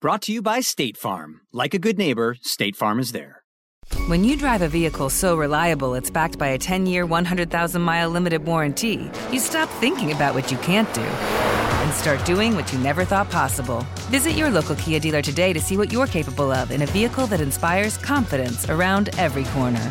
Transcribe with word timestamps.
Brought 0.00 0.22
to 0.22 0.32
you 0.32 0.42
by 0.42 0.60
State 0.60 0.96
Farm. 0.96 1.40
Like 1.52 1.74
a 1.74 1.78
good 1.80 1.98
neighbor, 1.98 2.36
State 2.40 2.76
Farm 2.76 3.00
is 3.00 3.10
there. 3.10 3.42
When 4.06 4.22
you 4.22 4.36
drive 4.36 4.62
a 4.62 4.68
vehicle 4.68 5.10
so 5.10 5.36
reliable 5.36 5.94
it's 5.94 6.08
backed 6.08 6.38
by 6.38 6.50
a 6.50 6.58
10 6.58 6.86
year, 6.86 7.04
100,000 7.04 7.82
mile 7.82 8.08
limited 8.08 8.44
warranty, 8.44 9.10
you 9.32 9.40
stop 9.40 9.68
thinking 9.80 10.12
about 10.12 10.36
what 10.36 10.52
you 10.52 10.58
can't 10.58 10.92
do 10.94 11.00
and 11.00 11.92
start 11.92 12.24
doing 12.24 12.54
what 12.54 12.72
you 12.72 12.78
never 12.78 13.04
thought 13.04 13.28
possible. 13.28 13.84
Visit 14.08 14.34
your 14.34 14.50
local 14.50 14.76
Kia 14.76 15.00
dealer 15.00 15.20
today 15.20 15.52
to 15.52 15.60
see 15.60 15.76
what 15.76 15.92
you're 15.92 16.06
capable 16.06 16.52
of 16.52 16.70
in 16.70 16.82
a 16.82 16.86
vehicle 16.86 17.26
that 17.26 17.40
inspires 17.40 17.98
confidence 17.98 18.70
around 18.70 19.08
every 19.18 19.46
corner. 19.46 19.90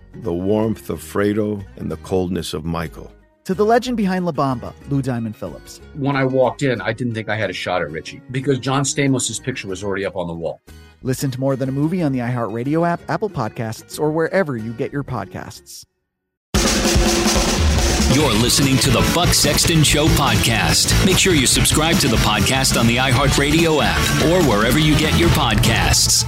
the 0.21 0.33
warmth 0.33 0.89
of 0.89 1.01
Fredo, 1.01 1.63
and 1.77 1.91
the 1.91 1.97
coldness 1.97 2.53
of 2.53 2.65
Michael. 2.65 3.11
To 3.45 3.53
the 3.53 3.65
legend 3.65 3.97
behind 3.97 4.25
La 4.25 4.31
Bamba, 4.31 4.73
Lou 4.89 5.01
Diamond 5.01 5.35
Phillips. 5.35 5.81
When 5.95 6.15
I 6.15 6.23
walked 6.23 6.61
in, 6.61 6.79
I 6.79 6.93
didn't 6.93 7.15
think 7.15 7.27
I 7.27 7.35
had 7.35 7.49
a 7.49 7.53
shot 7.53 7.81
at 7.81 7.91
Richie 7.91 8.21
because 8.31 8.59
John 8.59 8.83
Stamos' 8.83 9.41
picture 9.41 9.67
was 9.67 9.83
already 9.83 10.05
up 10.05 10.15
on 10.15 10.27
the 10.27 10.33
wall. 10.33 10.61
Listen 11.01 11.31
to 11.31 11.39
More 11.39 11.55
Than 11.55 11.67
a 11.67 11.71
Movie 11.71 12.03
on 12.03 12.11
the 12.11 12.19
iHeartRadio 12.19 12.87
app, 12.87 13.01
Apple 13.09 13.29
Podcasts, 13.29 13.99
or 13.99 14.11
wherever 14.11 14.57
you 14.57 14.73
get 14.73 14.93
your 14.93 15.03
podcasts. 15.03 15.85
You're 18.13 18.33
listening 18.33 18.77
to 18.79 18.89
the 18.89 19.09
Buck 19.15 19.29
Sexton 19.29 19.83
Show 19.83 20.07
podcast. 20.09 21.05
Make 21.05 21.17
sure 21.17 21.33
you 21.33 21.47
subscribe 21.47 21.95
to 21.99 22.09
the 22.09 22.17
podcast 22.17 22.77
on 22.79 22.85
the 22.85 22.97
iHeartRadio 22.97 23.81
app 23.81 24.25
or 24.25 24.47
wherever 24.47 24.77
you 24.77 24.97
get 24.97 25.17
your 25.17 25.29
podcasts. 25.29 26.25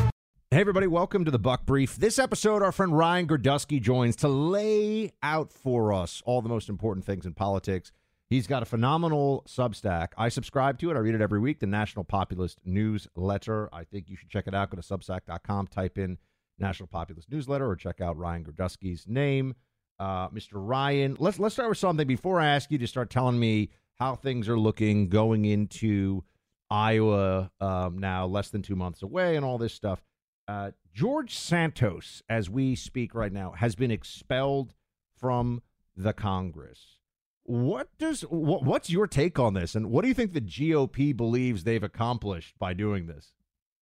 Hey, 0.53 0.61
everybody, 0.61 0.85
welcome 0.85 1.25
to 1.25 1.31
the 1.31 1.39
Buck 1.39 1.65
Brief. 1.65 1.95
This 1.95 2.19
episode, 2.19 2.61
our 2.61 2.71
friend 2.71 2.95
Ryan 2.95 3.25
Girdusky 3.25 3.81
joins 3.81 4.15
to 4.17 4.27
lay 4.27 5.11
out 5.23 5.51
for 5.51 5.91
us 5.91 6.21
all 6.27 6.43
the 6.43 6.47
most 6.47 6.69
important 6.69 7.07
things 7.07 7.25
in 7.25 7.33
politics. 7.33 7.91
He's 8.29 8.45
got 8.45 8.61
a 8.61 8.67
phenomenal 8.67 9.43
Substack. 9.47 10.09
I 10.15 10.29
subscribe 10.29 10.77
to 10.77 10.91
it. 10.91 10.95
I 10.95 10.99
read 10.99 11.15
it 11.15 11.21
every 11.21 11.39
week, 11.39 11.59
the 11.59 11.65
National 11.65 12.05
Populist 12.05 12.59
Newsletter. 12.67 13.67
I 13.73 13.83
think 13.83 14.11
you 14.11 14.15
should 14.15 14.29
check 14.29 14.45
it 14.45 14.53
out. 14.53 14.69
Go 14.69 14.79
to 14.79 14.83
substack.com, 14.83 15.67
type 15.69 15.97
in 15.97 16.19
National 16.59 16.85
Populist 16.85 17.31
Newsletter, 17.31 17.67
or 17.67 17.75
check 17.75 17.99
out 17.99 18.15
Ryan 18.15 18.43
Girdusky's 18.43 19.07
name. 19.07 19.55
Uh, 19.97 20.29
Mr. 20.29 20.51
Ryan, 20.53 21.17
let's 21.19 21.39
let's 21.39 21.55
start 21.55 21.69
with 21.69 21.79
something 21.79 22.05
before 22.05 22.39
I 22.39 22.45
ask 22.45 22.69
you 22.69 22.77
to 22.77 22.85
start 22.85 23.09
telling 23.09 23.39
me 23.39 23.71
how 23.95 24.13
things 24.13 24.47
are 24.47 24.59
looking 24.59 25.09
going 25.09 25.45
into 25.45 26.23
Iowa 26.69 27.49
um, 27.59 27.97
now, 27.97 28.27
less 28.27 28.49
than 28.49 28.61
two 28.61 28.75
months 28.75 29.01
away, 29.01 29.35
and 29.35 29.43
all 29.43 29.57
this 29.57 29.73
stuff. 29.73 29.99
Uh, 30.47 30.71
George 30.93 31.35
Santos, 31.35 32.21
as 32.29 32.49
we 32.49 32.75
speak 32.75 33.15
right 33.15 33.31
now, 33.31 33.51
has 33.51 33.75
been 33.75 33.91
expelled 33.91 34.73
from 35.15 35.61
the 35.95 36.13
Congress. 36.13 36.99
What 37.43 37.89
does 37.97 38.21
what, 38.21 38.63
what's 38.63 38.89
your 38.89 39.07
take 39.07 39.37
on 39.37 39.53
this, 39.53 39.75
and 39.75 39.89
what 39.89 40.01
do 40.01 40.07
you 40.07 40.13
think 40.13 40.33
the 40.33 40.41
GOP 40.41 41.15
believes 41.15 41.63
they've 41.63 41.83
accomplished 41.83 42.57
by 42.57 42.73
doing 42.73 43.07
this? 43.07 43.33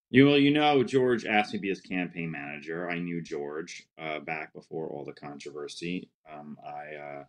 You 0.09 0.25
well, 0.25 0.37
you 0.37 0.51
know, 0.51 0.83
George 0.83 1.25
asked 1.25 1.53
me 1.53 1.59
to 1.59 1.61
be 1.61 1.69
his 1.69 1.81
campaign 1.81 2.31
manager. 2.31 2.89
I 2.89 2.99
knew 2.99 3.21
George 3.21 3.87
uh, 3.97 4.19
back 4.19 4.53
before 4.53 4.87
all 4.87 5.05
the 5.05 5.13
controversy. 5.13 6.09
Um, 6.31 6.57
I 6.65 7.25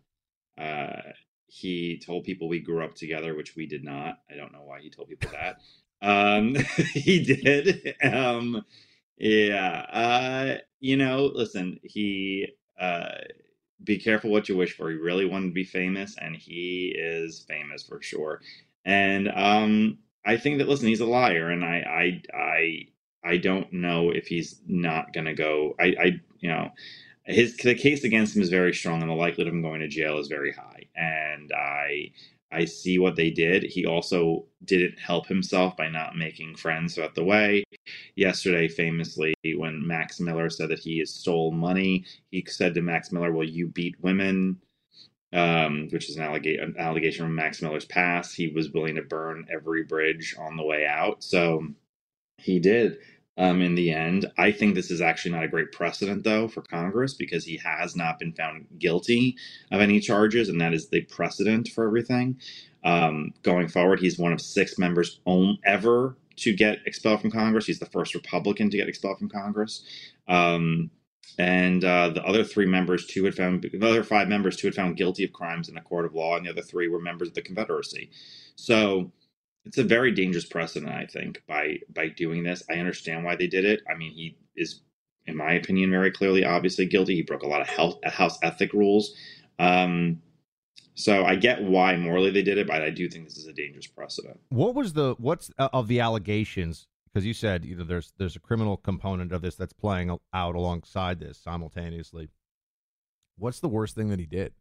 uh, 0.59 0.61
uh, 0.61 1.01
he 1.47 2.01
told 2.03 2.23
people 2.23 2.49
we 2.49 2.59
grew 2.59 2.83
up 2.83 2.95
together, 2.95 3.35
which 3.35 3.55
we 3.55 3.67
did 3.67 3.83
not. 3.83 4.19
I 4.29 4.35
don't 4.35 4.51
know 4.51 4.63
why 4.63 4.81
he 4.81 4.89
told 4.89 5.09
people 5.09 5.31
that. 5.31 5.59
Um, 6.01 6.55
he 6.93 7.23
did. 7.23 7.95
Um, 8.03 8.65
yeah. 9.17 9.85
Uh, 9.91 10.57
you 10.79 10.97
know, 10.97 11.31
listen, 11.33 11.79
he 11.83 12.47
uh 12.79 13.09
be 13.83 13.99
careful 13.99 14.31
what 14.31 14.49
you 14.49 14.57
wish 14.57 14.75
for. 14.75 14.89
He 14.91 14.97
really 14.97 15.25
wanted 15.25 15.47
to 15.49 15.53
be 15.53 15.63
famous 15.65 16.15
and 16.19 16.35
he 16.35 16.95
is 16.97 17.45
famous 17.47 17.83
for 17.83 18.01
sure. 18.01 18.41
And 18.85 19.29
um 19.33 19.99
I 20.25 20.37
think 20.37 20.59
that 20.59 20.69
listen, 20.69 20.87
he's 20.89 21.01
a 21.01 21.05
liar 21.05 21.49
and 21.49 21.65
I 21.65 22.21
I 22.35 22.37
I 22.37 22.87
I 23.33 23.37
don't 23.37 23.71
know 23.73 24.11
if 24.11 24.27
he's 24.27 24.61
not 24.67 25.13
going 25.13 25.25
to 25.27 25.33
go 25.33 25.75
I 25.79 25.85
I 25.99 26.05
you 26.39 26.49
know 26.49 26.71
his 27.25 27.57
the 27.57 27.75
case 27.75 28.03
against 28.03 28.35
him 28.35 28.41
is 28.41 28.49
very 28.49 28.73
strong 28.73 29.01
and 29.01 29.09
the 29.09 29.15
likelihood 29.15 29.47
of 29.47 29.53
him 29.53 29.61
going 29.61 29.81
to 29.81 29.87
jail 29.87 30.17
is 30.19 30.27
very 30.27 30.51
high 30.51 30.83
and 30.95 31.51
I 31.53 32.11
I 32.51 32.65
see 32.65 32.99
what 32.99 33.15
they 33.15 33.31
did. 33.31 33.63
He 33.63 33.85
also 33.85 34.45
didn't 34.65 34.99
help 34.99 35.27
himself 35.27 35.75
by 35.77 35.89
not 35.89 36.17
making 36.17 36.55
friends 36.55 36.95
throughout 36.95 37.15
the 37.15 37.23
way. 37.23 37.63
Yesterday, 38.15 38.67
famously, 38.67 39.33
when 39.55 39.85
Max 39.85 40.19
Miller 40.19 40.49
said 40.49 40.69
that 40.69 40.79
he 40.79 41.05
stole 41.05 41.51
money, 41.51 42.05
he 42.31 42.43
said 42.47 42.73
to 42.73 42.81
Max 42.81 43.11
Miller, 43.11 43.31
Well, 43.31 43.47
you 43.47 43.67
beat 43.67 44.01
women, 44.01 44.57
um, 45.33 45.89
which 45.91 46.09
is 46.09 46.17
an, 46.17 46.23
allega- 46.23 46.61
an 46.61 46.75
allegation 46.77 47.25
from 47.25 47.35
Max 47.35 47.61
Miller's 47.61 47.85
past. 47.85 48.35
He 48.35 48.47
was 48.47 48.71
willing 48.71 48.95
to 48.95 49.01
burn 49.01 49.47
every 49.51 49.83
bridge 49.83 50.35
on 50.39 50.55
the 50.57 50.63
way 50.63 50.85
out. 50.85 51.23
So 51.23 51.67
he 52.37 52.59
did 52.59 52.97
um, 53.37 53.61
in 53.61 53.75
the 53.75 53.91
end. 53.91 54.31
I 54.37 54.51
think 54.51 54.75
this 54.75 54.91
is 54.91 55.01
actually 55.01 55.31
not 55.31 55.43
a 55.43 55.47
great 55.47 55.71
precedent, 55.71 56.23
though, 56.23 56.47
for 56.47 56.61
Congress 56.61 57.13
because 57.13 57.45
he 57.45 57.57
has 57.57 57.95
not 57.95 58.19
been 58.19 58.33
found 58.33 58.67
guilty 58.77 59.35
of 59.71 59.81
any 59.81 59.99
charges, 59.99 60.49
and 60.49 60.61
that 60.61 60.73
is 60.73 60.89
the 60.89 61.01
precedent 61.01 61.69
for 61.69 61.87
everything. 61.87 62.39
Um, 62.83 63.33
going 63.43 63.67
forward, 63.67 63.99
he's 63.99 64.17
one 64.17 64.33
of 64.33 64.41
six 64.41 64.77
members 64.77 65.19
own, 65.25 65.57
ever 65.65 66.17
to 66.37 66.53
get 66.53 66.79
expelled 66.85 67.21
from 67.21 67.31
Congress. 67.31 67.65
He's 67.65 67.79
the 67.79 67.85
first 67.85 68.13
Republican 68.13 68.69
to 68.69 68.77
get 68.77 68.89
expelled 68.89 69.19
from 69.19 69.29
Congress. 69.29 69.85
Um, 70.27 70.91
and 71.39 71.83
uh, 71.83 72.09
the 72.09 72.23
other 72.23 72.43
three 72.43 72.65
members, 72.65 73.05
two 73.05 73.23
had 73.23 73.35
found, 73.35 73.63
the 73.63 73.87
other 73.87 74.03
five 74.03 74.27
members, 74.27 74.57
two 74.57 74.67
had 74.67 74.75
found 74.75 74.97
guilty 74.97 75.23
of 75.23 75.33
crimes 75.33 75.69
in 75.69 75.77
a 75.77 75.81
court 75.81 76.05
of 76.05 76.13
law, 76.13 76.35
and 76.35 76.45
the 76.45 76.51
other 76.51 76.61
three 76.61 76.87
were 76.87 76.99
members 76.99 77.29
of 77.29 77.33
the 77.33 77.41
Confederacy. 77.41 78.11
So 78.55 79.11
it's 79.65 79.77
a 79.77 79.83
very 79.83 80.11
dangerous 80.11 80.45
precedent, 80.45 80.91
I 80.91 81.05
think, 81.05 81.41
by 81.47 81.77
by 81.93 82.09
doing 82.09 82.43
this. 82.43 82.63
I 82.69 82.73
understand 82.73 83.23
why 83.23 83.35
they 83.35 83.47
did 83.47 83.65
it. 83.65 83.81
I 83.89 83.97
mean, 83.97 84.11
he 84.11 84.37
is 84.55 84.81
in 85.25 85.37
my 85.37 85.53
opinion, 85.53 85.89
very 85.89 86.11
clearly, 86.11 86.43
obviously 86.43 86.85
guilty. 86.85 87.15
He 87.15 87.21
broke 87.21 87.43
a 87.43 87.47
lot 87.47 87.61
of 87.61 87.67
health, 87.67 88.03
house 88.05 88.37
ethic 88.43 88.73
rules. 88.73 89.15
Um, 89.59 90.21
so 90.95 91.25
I 91.25 91.35
get 91.35 91.63
why 91.63 91.95
morally 91.95 92.31
they 92.31 92.43
did 92.43 92.57
it, 92.57 92.67
but 92.67 92.81
I 92.81 92.89
do 92.89 93.09
think 93.09 93.25
this 93.25 93.37
is 93.37 93.47
a 93.47 93.53
dangerous 93.53 93.87
precedent. 93.87 94.39
What 94.49 94.75
was 94.75 94.93
the 94.93 95.15
what's 95.17 95.51
uh, 95.57 95.69
of 95.73 95.87
the 95.87 95.99
allegations? 95.99 96.87
Because 97.11 97.25
you 97.25 97.33
said 97.33 97.65
you 97.65 97.75
know 97.75 97.83
there's 97.83 98.13
there's 98.17 98.35
a 98.35 98.39
criminal 98.39 98.77
component 98.77 99.31
of 99.31 99.41
this 99.41 99.55
that's 99.55 99.73
playing 99.73 100.17
out 100.33 100.55
alongside 100.55 101.19
this 101.19 101.37
simultaneously. 101.37 102.29
What's 103.37 103.59
the 103.59 103.69
worst 103.69 103.95
thing 103.95 104.09
that 104.09 104.19
he 104.19 104.25
did? 104.25 104.53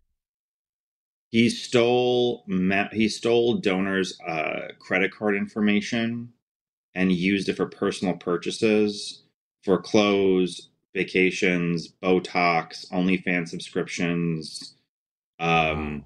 He 1.30 1.48
stole 1.50 2.44
he 2.92 3.08
stole 3.08 3.54
donors' 3.54 4.18
uh, 4.26 4.68
credit 4.78 5.12
card 5.12 5.34
information 5.34 6.32
and 6.94 7.12
used 7.12 7.48
it 7.48 7.56
for 7.56 7.66
personal 7.66 8.14
purchases 8.14 9.22
for 9.62 9.80
clothes, 9.80 10.68
vacations, 10.94 11.88
Botox, 12.02 12.90
OnlyFans 12.90 13.48
subscriptions. 13.48 14.74
Um, 15.38 16.04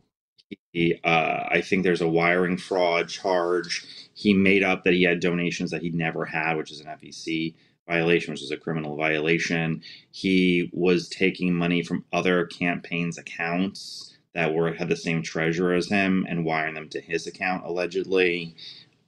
he, 0.72 0.98
uh, 1.04 1.44
I 1.50 1.62
think 1.62 1.82
there's 1.84 2.00
a 2.02 2.08
wiring 2.08 2.56
fraud 2.58 3.08
charge. 3.08 3.86
He 4.14 4.34
made 4.34 4.62
up 4.62 4.84
that 4.84 4.94
he 4.94 5.04
had 5.04 5.20
donations 5.20 5.70
that 5.72 5.82
he 5.82 5.90
never 5.90 6.24
had, 6.26 6.56
which 6.56 6.72
is 6.72 6.80
an 6.80 6.86
FEC 6.86 7.54
violation, 7.88 8.32
which 8.32 8.42
is 8.42 8.50
a 8.52 8.56
criminal 8.56 8.96
violation. 8.96 9.82
He 10.12 10.70
was 10.72 11.08
taking 11.08 11.54
money 11.54 11.82
from 11.82 12.04
other 12.12 12.46
campaigns' 12.46 13.18
accounts 13.18 14.16
that 14.34 14.54
were 14.54 14.74
had 14.74 14.88
the 14.88 14.96
same 14.96 15.22
treasurer 15.22 15.74
as 15.74 15.88
him 15.88 16.26
and 16.28 16.44
wiring 16.44 16.74
them 16.74 16.88
to 16.90 17.00
his 17.00 17.26
account 17.26 17.64
allegedly. 17.66 18.54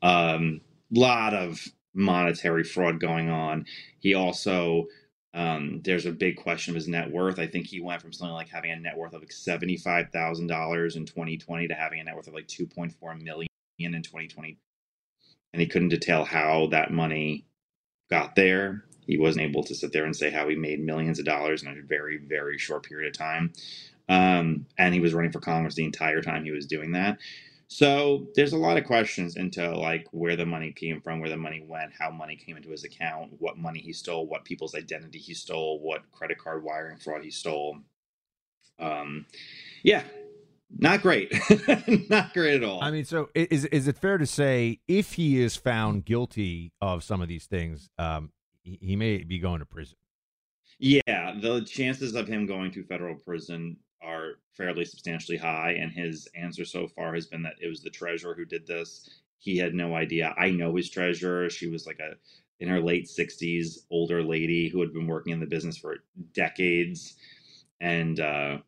Um, 0.03 0.61
lot 0.91 1.35
of 1.35 1.69
monetary 1.95 2.65
fraud 2.65 3.01
going 3.01 3.31
on. 3.31 3.67
He 4.01 4.15
also 4.15 4.87
um, 5.35 5.81
there's 5.85 6.07
a 6.07 6.13
big 6.13 6.37
question 6.37 6.73
of 6.73 6.77
his 6.77 6.89
net 6.89 7.11
worth. 7.11 7.39
I 7.39 7.47
think 7.47 7.67
he 7.67 7.81
went 7.81 8.03
from 8.03 8.13
something 8.13 8.35
like 8.35 8.49
having 8.49 8.71
a 8.71 8.77
net 8.77 8.97
worth 8.97 9.15
of 9.15 9.21
like 9.21 9.33
seventy 9.33 9.77
five 9.77 10.11
thousand 10.11 10.49
dollars 10.49 10.97
in 10.97 11.07
2020 11.07 11.69
to 11.69 11.75
having 11.75 12.01
a 12.01 12.05
net 12.05 12.17
worth 12.17 12.29
of 12.29 12.35
like 12.35 12.49
2.4 12.49 13.23
million 13.23 13.49
in 13.79 14.03
2020, 14.03 14.59
and 15.53 15.63
he 15.63 15.69
couldn't 15.69 15.91
detail 15.91 16.25
how 16.25 16.69
that 16.69 16.93
money 16.93 17.47
got 18.11 18.37
there. 18.37 18.85
He 19.07 19.19
wasn't 19.19 19.47
able 19.47 19.65
to 19.65 19.75
sit 19.75 19.93
there 19.93 20.05
and 20.05 20.17
say 20.17 20.31
how 20.31 20.49
he 20.49 20.57
made 20.57 20.81
millions 20.81 21.19
of 21.19 21.27
dollars 21.27 21.63
in 21.63 21.69
a 21.69 21.83
very 21.83 22.19
very 22.19 22.59
short 22.59 22.85
period 22.85 23.09
of 23.09 23.19
time. 23.19 23.53
Um, 24.09 24.67
and 24.79 24.95
he 24.95 25.01
was 25.01 25.15
running 25.15 25.33
for 25.33 25.41
Congress 25.41 25.77
the 25.77 25.85
entire 25.85 26.23
time 26.23 26.45
he 26.45 26.51
was 26.51 26.67
doing 26.67 26.93
that. 26.93 27.19
So 27.71 28.29
there's 28.35 28.55
a 28.55 28.59
lot 28.59 28.79
of 28.79 28.85
questions 28.85 29.37
into 29.37 29.71
like 29.77 30.07
where 30.11 30.37
the 30.37 30.47
money 30.47 30.73
came 30.73 31.03
from, 31.03 31.21
where 31.21 31.29
the 31.29 31.37
money 31.37 31.65
went, 31.69 31.93
how 31.99 32.11
money 32.11 32.35
came 32.35 32.57
into 32.57 32.71
his 32.71 32.83
account, 32.83 33.35
what 33.39 33.59
money 33.59 33.79
he 33.79 33.93
stole, 33.93 34.27
what 34.27 34.47
people's 34.47 34.75
identity 34.75 35.19
he 35.19 35.35
stole, 35.35 35.79
what 35.81 36.11
credit 36.11 36.39
card 36.39 36.65
wiring 36.65 36.97
fraud 36.97 37.23
he 37.23 37.31
stole. 37.31 37.77
Um, 38.79 39.27
yeah, 39.83 40.03
not 40.79 41.03
great, 41.03 41.31
not 42.09 42.33
great 42.33 42.55
at 42.55 42.65
all. 42.65 42.83
I 42.83 42.91
mean, 42.91 43.05
so 43.05 43.29
is 43.35 43.67
is 43.67 43.87
it 43.87 43.99
fair 43.99 44.17
to 44.17 44.27
say 44.27 44.81
if 44.89 45.13
he 45.13 45.39
is 45.43 45.55
found 45.55 46.07
guilty 46.07 46.73
of 46.81 47.05
some 47.05 47.21
of 47.21 47.29
these 47.29 47.45
things, 47.45 47.91
um, 47.99 48.33
he, 48.63 48.79
he 48.81 48.97
may 48.97 49.25
be 49.25 49.39
going 49.39 49.59
to 49.59 49.67
prison? 49.67 49.99
Yeah, 50.79 51.35
the 51.39 51.63
chances 51.65 52.15
of 52.15 52.29
him 52.29 52.47
going 52.47 52.71
to 52.73 52.85
federal 52.85 53.17
prison 53.17 53.77
are 54.03 54.35
fairly 54.57 54.85
substantially 54.85 55.39
high. 55.39 55.73
And 55.73 55.93
his 55.93 56.29
answer 56.35 56.65
so 56.65 56.89
far 56.89 57.15
has 57.15 57.27
been 57.27 57.43
that 57.43 57.57
it 57.61 57.69
was 57.69 57.83
the 57.83 57.91
treasurer 57.91 58.35
who 58.35 58.45
did 58.45 58.67
this. 58.67 59.09
He 59.39 59.57
had 59.57 59.75
no 59.75 59.95
idea. 59.95 60.35
I 60.39 60.51
know 60.51 60.75
his 60.77 60.91
treasurer. 60.91 61.49
She 61.51 61.69
was 61.69 61.87
like 61.87 62.01
a 62.01 62.17
in 62.61 62.69
her 62.69 62.81
late 62.81 63.07
60s 63.07 63.79
older 63.91 64.23
lady 64.23 64.69
who 64.69 64.81
had 64.81 64.93
been 64.93 65.07
working 65.07 65.33
in 65.33 65.41
the 65.41 65.47
business 65.47 65.77
for 65.77 65.99
decades 66.35 67.15
and 67.81 68.19
uh, 68.19 68.59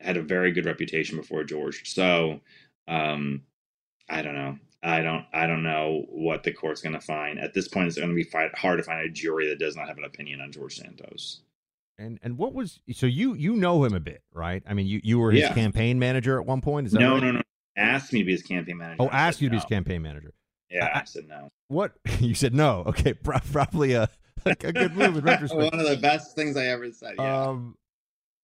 had 0.00 0.16
a 0.16 0.22
very 0.22 0.50
good 0.52 0.66
reputation 0.66 1.16
before 1.16 1.44
George. 1.44 1.92
So 1.92 2.40
um, 2.88 3.42
I 4.08 4.22
don't 4.22 4.34
know. 4.34 4.58
I 4.82 5.02
don't. 5.02 5.24
I 5.32 5.46
don't 5.46 5.62
know 5.62 6.04
what 6.10 6.44
the 6.44 6.52
court's 6.52 6.82
going 6.82 6.92
to 6.94 7.00
find 7.00 7.38
at 7.40 7.54
this 7.54 7.66
point. 7.66 7.88
It's 7.88 7.96
going 7.96 8.10
to 8.10 8.14
be 8.14 8.22
fight, 8.22 8.56
hard 8.56 8.78
to 8.78 8.84
find 8.84 9.00
a 9.00 9.10
jury 9.10 9.48
that 9.48 9.58
does 9.58 9.76
not 9.76 9.88
have 9.88 9.98
an 9.98 10.04
opinion 10.04 10.40
on 10.40 10.52
George 10.52 10.76
Santos. 10.76 11.40
And 11.98 12.18
and 12.22 12.36
what 12.36 12.52
was 12.52 12.80
so 12.92 13.06
you 13.06 13.34
you 13.34 13.56
know 13.56 13.84
him 13.84 13.94
a 13.94 14.00
bit, 14.00 14.22
right? 14.32 14.62
I 14.68 14.74
mean, 14.74 14.86
you 14.86 15.00
you 15.02 15.18
were 15.18 15.30
his 15.32 15.42
Yeah. 15.42 15.54
campaign 15.54 15.98
manager 15.98 16.38
at 16.38 16.46
one 16.46 16.60
point. 16.60 16.86
Is 16.88 16.92
that 16.92 17.00
No, 17.00 17.14
right? 17.14 17.22
no, 17.22 17.30
no. 17.32 17.42
Asked 17.76 18.12
me 18.12 18.20
to 18.20 18.24
be 18.26 18.32
his 18.32 18.42
campaign 18.42 18.76
manager. 18.78 19.02
Oh, 19.02 19.08
asked 19.10 19.40
you 19.40 19.48
to 19.48 19.52
be 19.52 19.56
his 19.56 19.64
campaign 19.64 20.02
manager. 20.02 20.32
Yeah, 20.70 20.86
I- 20.86 21.00
I 21.00 21.04
said 21.04 21.26
no. 21.28 21.48
What 21.68 21.92
you 22.20 22.34
said? 22.34 22.54
No. 22.54 22.84
Okay, 22.86 23.14
pro- 23.24 23.38
probably 23.52 23.92
a 23.94 24.08
a 24.44 24.54
good 24.54 24.94
move 24.94 25.16
in 25.16 25.24
retrospect. 25.24 25.72
One 25.72 25.80
of 25.80 25.88
the 25.88 25.96
best 25.96 26.36
things 26.36 26.56
I 26.56 26.66
ever 26.66 26.92
said. 26.92 27.14
Yeah. 27.18 27.46
Um, 27.48 27.76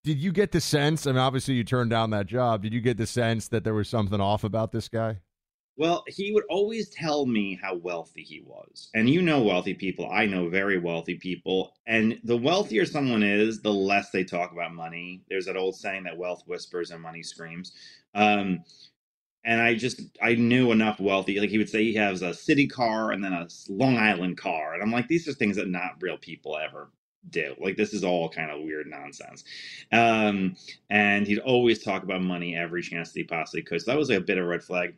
did 0.04 0.18
you 0.18 0.32
get 0.32 0.50
the 0.52 0.60
sense? 0.60 1.06
I 1.06 1.12
mean, 1.12 1.18
obviously 1.20 1.54
you 1.54 1.62
turned 1.64 1.90
down 1.90 2.10
that 2.10 2.26
job. 2.26 2.62
Did 2.62 2.72
you 2.72 2.80
get 2.80 2.96
the 2.96 3.06
sense 3.06 3.48
that 3.48 3.62
there 3.64 3.74
was 3.74 3.88
something 3.88 4.20
off 4.20 4.42
about 4.44 4.72
this 4.72 4.88
guy? 4.88 5.18
Well, 5.76 6.04
he 6.06 6.32
would 6.32 6.44
always 6.50 6.90
tell 6.90 7.24
me 7.24 7.58
how 7.60 7.74
wealthy 7.76 8.22
he 8.22 8.42
was. 8.44 8.90
And 8.94 9.08
you 9.08 9.22
know 9.22 9.42
wealthy 9.42 9.72
people. 9.74 10.08
I 10.10 10.26
know 10.26 10.48
very 10.48 10.78
wealthy 10.78 11.14
people. 11.14 11.74
And 11.86 12.20
the 12.24 12.36
wealthier 12.36 12.84
someone 12.84 13.22
is, 13.22 13.62
the 13.62 13.72
less 13.72 14.10
they 14.10 14.24
talk 14.24 14.52
about 14.52 14.74
money. 14.74 15.22
There's 15.30 15.46
that 15.46 15.56
old 15.56 15.76
saying 15.76 16.04
that 16.04 16.18
wealth 16.18 16.42
whispers 16.46 16.90
and 16.90 17.00
money 17.02 17.22
screams. 17.22 17.72
Um, 18.14 18.64
and 19.44 19.60
I 19.62 19.74
just, 19.74 20.02
I 20.22 20.34
knew 20.34 20.72
enough 20.72 21.00
wealthy. 21.00 21.40
Like 21.40 21.50
he 21.50 21.58
would 21.58 21.70
say 21.70 21.84
he 21.84 21.94
has 21.94 22.22
a 22.22 22.34
city 22.34 22.68
car 22.68 23.12
and 23.12 23.24
then 23.24 23.32
a 23.32 23.48
Long 23.68 23.96
Island 23.96 24.38
car. 24.38 24.74
And 24.74 24.82
I'm 24.82 24.92
like, 24.92 25.08
these 25.08 25.26
are 25.28 25.32
things 25.32 25.56
that 25.56 25.68
not 25.68 25.96
real 26.00 26.18
people 26.18 26.58
ever 26.58 26.90
do. 27.30 27.54
Like 27.58 27.76
this 27.76 27.94
is 27.94 28.04
all 28.04 28.28
kind 28.28 28.50
of 28.50 28.62
weird 28.62 28.88
nonsense. 28.88 29.44
Um, 29.92 30.56
and 30.90 31.26
he'd 31.26 31.38
always 31.40 31.82
talk 31.82 32.02
about 32.02 32.22
money 32.22 32.56
every 32.56 32.82
chance 32.82 33.12
that 33.12 33.20
he 33.20 33.24
possibly 33.24 33.62
could. 33.62 33.82
So 33.82 33.90
that 33.90 33.98
was 33.98 34.10
like 34.10 34.18
a 34.18 34.22
bit 34.22 34.38
of 34.38 34.44
a 34.44 34.48
red 34.48 34.62
flag. 34.62 34.94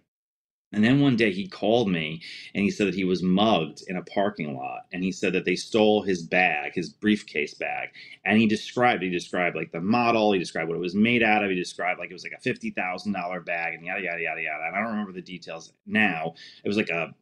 And 0.75 0.85
then 0.85 1.01
one 1.01 1.17
day 1.17 1.33
he 1.33 1.49
called 1.49 1.91
me 1.91 2.23
and 2.55 2.65
he 2.65 2.71
said 2.71 2.89
that 2.89 2.95
he 2.95 3.05
was 3.05 3.23
mugged 3.23 3.83
in 3.89 3.97
a 3.97 4.03
parking 4.03 4.57
lot. 4.57 4.87
And 4.93 5.05
he 5.05 5.13
said 5.13 5.33
that 5.35 5.45
they 5.45 5.57
stole 5.57 6.03
his 6.03 6.23
bag, 6.23 6.75
his 6.75 6.91
briefcase 6.91 7.55
bag. 7.55 7.91
And 8.25 8.39
he 8.39 8.47
described, 8.47 9.03
he 9.03 9.11
described 9.11 9.57
like 9.57 9.73
the 9.73 9.81
model, 9.81 10.33
he 10.33 10.39
described 10.39 10.69
what 10.69 10.77
it 10.77 10.81
was 10.81 10.95
made 10.95 11.23
out 11.23 11.45
of, 11.45 11.51
he 11.51 11.57
described 11.57 12.01
like 12.01 12.11
it 12.11 12.15
was 12.15 12.25
like 12.25 12.35
a 12.39 12.49
$50,000 12.49 13.47
bag 13.47 13.75
and 13.75 13.87
yada, 13.87 14.03
yada, 14.03 14.23
yada, 14.23 14.43
yada. 14.43 14.65
And 14.67 14.77
I 14.77 14.81
don't 14.81 14.91
remember 14.91 15.13
the 15.13 15.23
details 15.23 15.73
now. 15.87 16.35
It 16.65 16.69
was 16.69 16.77
like 16.77 16.91
a 16.91 17.15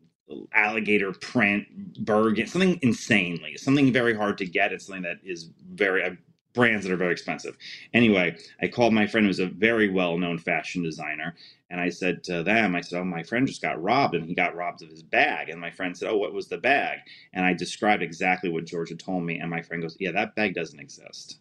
alligator 0.54 1.12
print, 1.12 1.66
Birkin, 2.04 2.46
something 2.46 2.78
insanely, 2.82 3.56
something 3.58 3.92
very 3.92 4.14
hard 4.14 4.38
to 4.38 4.46
get. 4.46 4.72
It's 4.72 4.86
something 4.86 5.02
that 5.02 5.18
is 5.24 5.50
very, 5.72 6.04
uh, 6.04 6.10
brands 6.54 6.84
that 6.84 6.92
are 6.92 6.96
very 6.96 7.12
expensive. 7.12 7.56
Anyway, 7.94 8.36
I 8.60 8.68
called 8.68 8.92
my 8.92 9.06
friend 9.06 9.26
who's 9.26 9.38
a 9.38 9.46
very 9.46 9.88
well 9.90 10.18
known 10.18 10.38
fashion 10.38 10.82
designer. 10.82 11.34
And 11.70 11.80
I 11.80 11.88
said 11.88 12.22
to 12.24 12.42
them, 12.42 12.74
I 12.76 12.82
said, 12.82 13.00
Oh, 13.00 13.04
my 13.04 13.22
friend 13.22 13.46
just 13.46 13.62
got 13.62 13.82
robbed 13.82 14.14
and 14.14 14.26
he 14.26 14.34
got 14.34 14.54
robbed 14.54 14.82
of 14.82 14.90
his 14.90 15.02
bag. 15.02 15.48
And 15.48 15.58
my 15.60 15.70
friend 15.70 15.96
said, 15.96 16.10
Oh, 16.10 16.18
what 16.18 16.34
was 16.34 16.48
the 16.48 16.58
bag? 16.58 16.98
And 17.32 17.44
I 17.46 17.54
described 17.54 18.02
exactly 18.02 18.50
what 18.50 18.66
George 18.66 18.90
had 18.90 18.98
told 18.98 19.24
me. 19.24 19.38
And 19.38 19.48
my 19.48 19.62
friend 19.62 19.82
goes, 19.82 19.96
Yeah, 19.98 20.12
that 20.12 20.34
bag 20.34 20.54
doesn't 20.54 20.78
exist. 20.80 21.38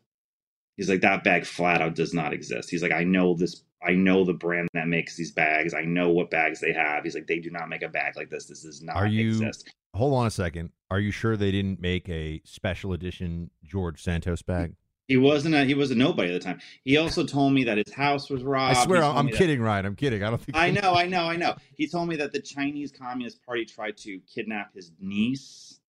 He's 0.78 0.90
like, 0.90 1.02
That 1.02 1.24
bag 1.26 1.46
flat 1.46 1.82
out 1.82 1.96
does 1.96 2.14
not 2.14 2.32
exist. 2.34 2.70
He's 2.70 2.82
like, 2.82 2.94
I 2.94 3.04
know 3.04 3.36
this. 3.36 3.64
I 3.84 3.92
know 3.94 4.24
the 4.24 4.34
brand 4.34 4.68
that 4.74 4.88
makes 4.88 5.16
these 5.16 5.32
bags. 5.32 5.74
I 5.74 5.82
know 5.82 6.10
what 6.12 6.30
bags 6.30 6.62
they 6.62 6.72
have. 6.72 7.04
He's 7.04 7.16
like, 7.16 7.26
they 7.26 7.40
do 7.40 7.50
not 7.50 7.68
make 7.68 7.82
a 7.82 7.90
bag 7.90 8.16
like 8.16 8.30
this. 8.30 8.46
This 8.46 8.62
does 8.62 8.84
not 8.84 8.96
Are 8.96 9.08
you? 9.08 9.30
exist. 9.30 9.74
Hold 9.96 10.14
on 10.14 10.28
a 10.28 10.32
second. 10.32 10.70
Are 10.92 11.00
you 11.00 11.10
sure 11.12 11.36
they 11.36 11.52
didn't 11.52 11.82
make 11.82 12.08
a 12.08 12.42
special 12.46 12.94
edition 12.94 13.50
George 13.64 14.02
Santos 14.02 14.44
bag? 14.44 14.76
He 15.12 15.18
wasn't 15.18 15.56
a 15.56 15.66
he 15.66 15.74
was 15.74 15.92
a 15.92 15.96
nobody 15.96 16.34
at 16.34 16.42
the 16.42 16.46
time. 16.48 16.62
He 16.86 16.96
also 16.96 17.26
told 17.26 17.52
me 17.52 17.66
that 17.66 17.78
his 17.78 17.92
house 17.94 18.30
was 18.30 18.44
robbed. 18.44 18.78
I 18.78 18.86
swear, 18.86 19.04
I'm 19.04 19.14
told 19.14 19.34
that- 19.34 19.38
kidding, 19.38 19.62
Ryan. 19.62 19.86
I'm 19.86 19.96
kidding. 19.98 20.24
I 20.24 20.30
don't 20.30 20.42
think. 20.42 20.58
I 20.58 20.72
know, 20.72 20.94
I 20.94 21.06
know, 21.06 21.26
I 21.26 21.36
know. 21.36 21.54
He 21.76 21.86
told 21.86 22.08
me 22.08 22.16
that 22.16 22.32
the 22.32 22.40
Chinese 22.40 22.94
Communist 22.94 23.46
Party 23.46 23.66
tried 23.66 23.98
to 23.98 24.22
kidnap 24.34 24.74
his 24.74 24.94
niece 25.02 25.82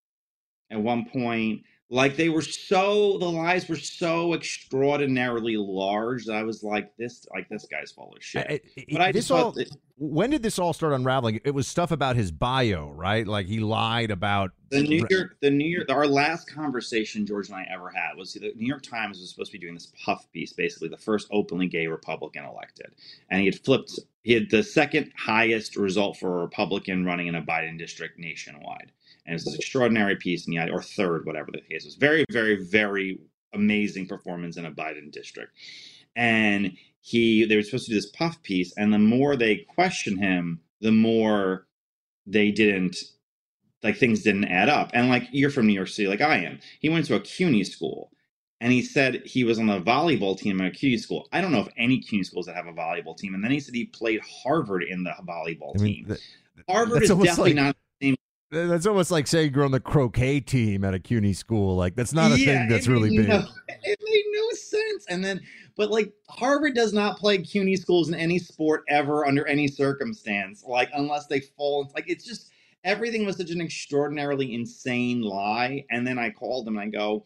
at 0.73 0.81
one 0.81 1.05
point. 1.05 1.63
Like 1.93 2.17
they 2.17 2.31
were 2.31 2.41
so 2.41 3.19
the 3.19 3.27
lies 3.31 3.69
were 3.69 3.77
so 3.77 4.33
extraordinarily 4.33 5.59
large 5.59 6.25
that 6.25 6.37
I 6.37 6.43
was 6.43 6.63
like, 6.63 6.97
this 6.97 7.27
like 7.35 7.51
this 7.51 7.67
guy's 7.71 7.93
full 7.93 8.15
of 8.17 8.25
shit. 8.25 8.47
I- 8.49 8.61
I- 8.79 8.85
but 8.91 9.01
I 9.03 9.13
this 9.13 9.27
just 9.27 9.29
thought 9.29 9.45
all. 9.45 9.53
that 9.53 9.77
When 9.99 10.31
did 10.31 10.43
this 10.43 10.59
all 10.59 10.73
start 10.73 10.95
unraveling? 10.95 11.41
It 11.45 11.51
was 11.51 11.69
stuff 11.69 11.91
about 11.91 12.17
his 12.17 12.33
bio, 12.33 12.91
right? 12.91 13.27
Like 13.27 13.45
he 13.47 13.61
lied 13.61 14.11
about 14.11 14.53
the 14.71 14.83
New 14.83 15.07
York, 15.11 15.37
the 15.43 15.51
New 15.51 15.69
York, 15.69 15.91
our 15.93 16.07
last 16.07 16.51
conversation 16.51 17.27
George 17.27 17.49
and 17.49 17.57
I 17.57 17.67
ever 17.71 17.91
had 17.91 18.17
was 18.17 18.33
the 18.33 18.53
New 18.57 18.67
York 18.67 18.83
Times 18.85 19.19
was 19.21 19.29
supposed 19.31 19.53
to 19.53 19.59
be 19.59 19.61
doing 19.63 19.75
this 19.75 19.93
puff 20.03 20.27
piece, 20.33 20.55
basically 20.55 20.89
the 20.89 20.97
first 20.97 21.29
openly 21.31 21.67
gay 21.69 21.89
Republican 21.89 22.45
elected, 22.47 22.87
and 23.29 23.41
he 23.41 23.47
had 23.47 23.59
flipped. 23.61 23.99
He 24.23 24.33
had 24.33 24.49
the 24.51 24.63
second 24.63 25.13
highest 25.17 25.77
result 25.77 26.17
for 26.17 26.39
a 26.39 26.41
Republican 26.43 27.05
running 27.05 27.27
in 27.27 27.35
a 27.35 27.43
Biden 27.43 27.77
district 27.79 28.19
nationwide, 28.19 28.93
and 29.27 29.35
it's 29.35 29.45
this 29.45 29.55
extraordinary 29.55 30.17
piece. 30.17 30.45
And 30.47 30.53
he 30.55 30.59
had, 30.59 30.71
or 30.71 30.83
third, 30.83 31.27
whatever 31.27 31.51
the 31.53 31.61
case 31.61 31.85
was, 31.85 31.95
very, 31.97 32.25
very, 32.31 32.57
very 32.65 33.19
amazing 33.55 34.07
performance 34.07 34.57
in 34.57 34.65
a 34.65 34.71
Biden 34.73 35.11
district, 35.13 35.53
and 36.17 36.73
he 37.01 37.45
they 37.45 37.57
were 37.57 37.63
supposed 37.63 37.87
to 37.87 37.91
do 37.93 37.97
this 37.97 38.11
puff 38.11 38.43
piece, 38.43 38.73
and 38.77 38.93
the 38.93 38.99
more 38.99 39.37
they 39.37 39.57
questioned 39.75 40.19
him, 40.21 40.61
the 40.81 40.93
more 40.93 41.67
they 42.27 42.51
didn't 42.51 42.97
like 43.83 43.97
things 43.97 44.23
didn't 44.23 44.45
add 44.45 44.69
up. 44.69 44.91
And 44.95 45.09
like 45.09 45.25
you're 45.33 45.51
from 45.51 45.67
New 45.67 45.73
York 45.73 45.89
City, 45.89 46.07
like 46.09 46.21
I 46.21 46.37
am. 46.39 46.61
He 46.81 46.89
went 46.89 47.05
to 47.07 47.17
a 47.17 47.21
CUNY 47.21 47.65
school. 47.65 48.11
and 48.61 48.73
he 48.73 48.81
said 48.81 49.23
he 49.25 49.43
was 49.43 49.59
on 49.59 49.67
the 49.67 49.81
volleyball 49.81 50.39
team 50.39 50.61
at 50.61 50.69
a 50.69 50.71
CUNY 50.71 50.97
school. 50.99 51.29
I 51.33 51.41
don't 51.41 51.51
know 51.51 51.63
if 51.63 51.69
any 51.77 51.99
CUNY 51.99 52.23
schools 52.23 52.47
that 52.47 52.55
have 52.55 52.69
a 52.69 52.73
volleyball 52.73 53.17
team. 53.17 53.35
And 53.35 53.43
then 53.43 53.51
he 53.51 53.59
said 53.59 53.75
he 53.75 53.87
played 53.87 54.21
Harvard 54.45 54.85
in 54.85 55.03
the 55.03 55.11
volleyball 55.27 55.73
I 55.77 55.83
mean, 55.83 55.95
team. 55.97 56.07
th- 56.07 56.21
Harvard 56.69 57.03
is 57.03 57.09
definitely 57.09 57.55
like- 57.55 57.57
not 57.57 57.77
the. 57.77 57.81
That's 58.53 58.87
almost 58.87 59.11
like 59.11 59.27
saying 59.27 59.55
you're 59.55 59.65
on 59.65 59.71
the 59.71 59.81
croquet 59.81 60.41
team 60.41 60.85
at 60.85 60.93
a 60.93 60.99
CUNY 60.99 61.33
school. 61.33 61.75
Like 61.75 61.95
that's 61.97 62.13
not 62.13 62.33
a 62.33 62.39
Yeah, 62.39 62.45
thing 62.61 62.69
that's 62.69 62.87
it 62.87 62.91
really 62.93 63.09
big. 63.17 63.29
no- 63.29 63.47
it 63.69 63.99
made 64.05 64.25
no 64.31 64.51
sense. 64.51 65.07
And 65.09 65.25
then, 65.25 65.41
but 65.75 65.91
like 65.91 66.13
Harvard 66.29 66.75
does 66.75 66.93
not 66.93 67.17
play 67.19 67.39
CUNY 67.39 67.77
schools 67.77 68.11
in 68.11 68.15
any 68.15 68.39
sport 68.39 68.85
ever 68.91 69.25
under 69.27 69.47
any 69.47 69.69
circumstance, 69.69 70.65
like 70.65 70.91
unless 70.93 71.27
they 71.29 71.41
fall. 71.41 71.91
Like 71.95 72.05
it's 72.09 72.27
just 72.27 72.51
everything 72.85 73.25
was 73.25 73.39
such 73.39 73.51
an 73.51 73.63
extraordinarily 73.63 74.53
insane 74.53 75.23
lie. 75.23 75.87
And 75.91 76.07
then 76.07 76.19
I 76.19 76.29
called 76.29 76.67
them 76.67 76.77
and 76.77 76.89
I 76.89 76.91
go, 76.91 77.25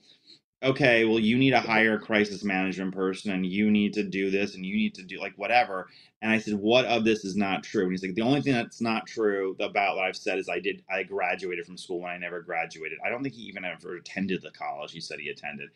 okay, 0.62 1.04
well, 1.04 1.18
you 1.18 1.36
need 1.36 1.50
to 1.50 1.60
hire 1.60 1.94
a 1.94 1.98
crisis 2.00 2.42
management 2.42 2.94
person 2.94 3.30
and 3.32 3.44
you 3.44 3.70
need 3.70 3.92
to 3.92 4.02
do 4.02 4.30
this 4.30 4.54
and 4.54 4.64
you 4.64 4.75
need 4.75 4.94
to 4.94 5.02
do 5.02 5.20
like 5.20 5.34
whatever. 5.36 5.88
And 6.22 6.32
I 6.32 6.38
said, 6.38 6.54
what 6.54 6.86
of 6.86 7.04
this 7.04 7.25
is 7.25 7.36
not 7.36 7.62
true? 7.62 7.82
And 7.82 7.92
he's 7.92 8.02
like, 8.02 8.14
the 8.14 8.22
only 8.22 8.40
thing 8.40 8.54
that's 8.54 8.80
not 8.80 9.06
true 9.06 9.54
about 9.60 9.96
what 9.96 10.06
I've 10.06 10.16
said 10.16 10.38
is 10.38 10.48
I 10.48 10.58
did, 10.58 10.82
I 10.90 11.02
graduated 11.02 11.66
from 11.66 11.76
school 11.76 12.00
when 12.00 12.10
I 12.10 12.18
never 12.18 12.40
graduated. 12.40 12.98
I 13.04 13.10
don't 13.10 13.22
think 13.22 13.34
he 13.34 13.42
even 13.42 13.64
ever 13.64 13.96
attended 13.96 14.42
the 14.42 14.50
college 14.50 14.92
he 14.92 15.00
said 15.00 15.20
he 15.20 15.28
attended. 15.28 15.68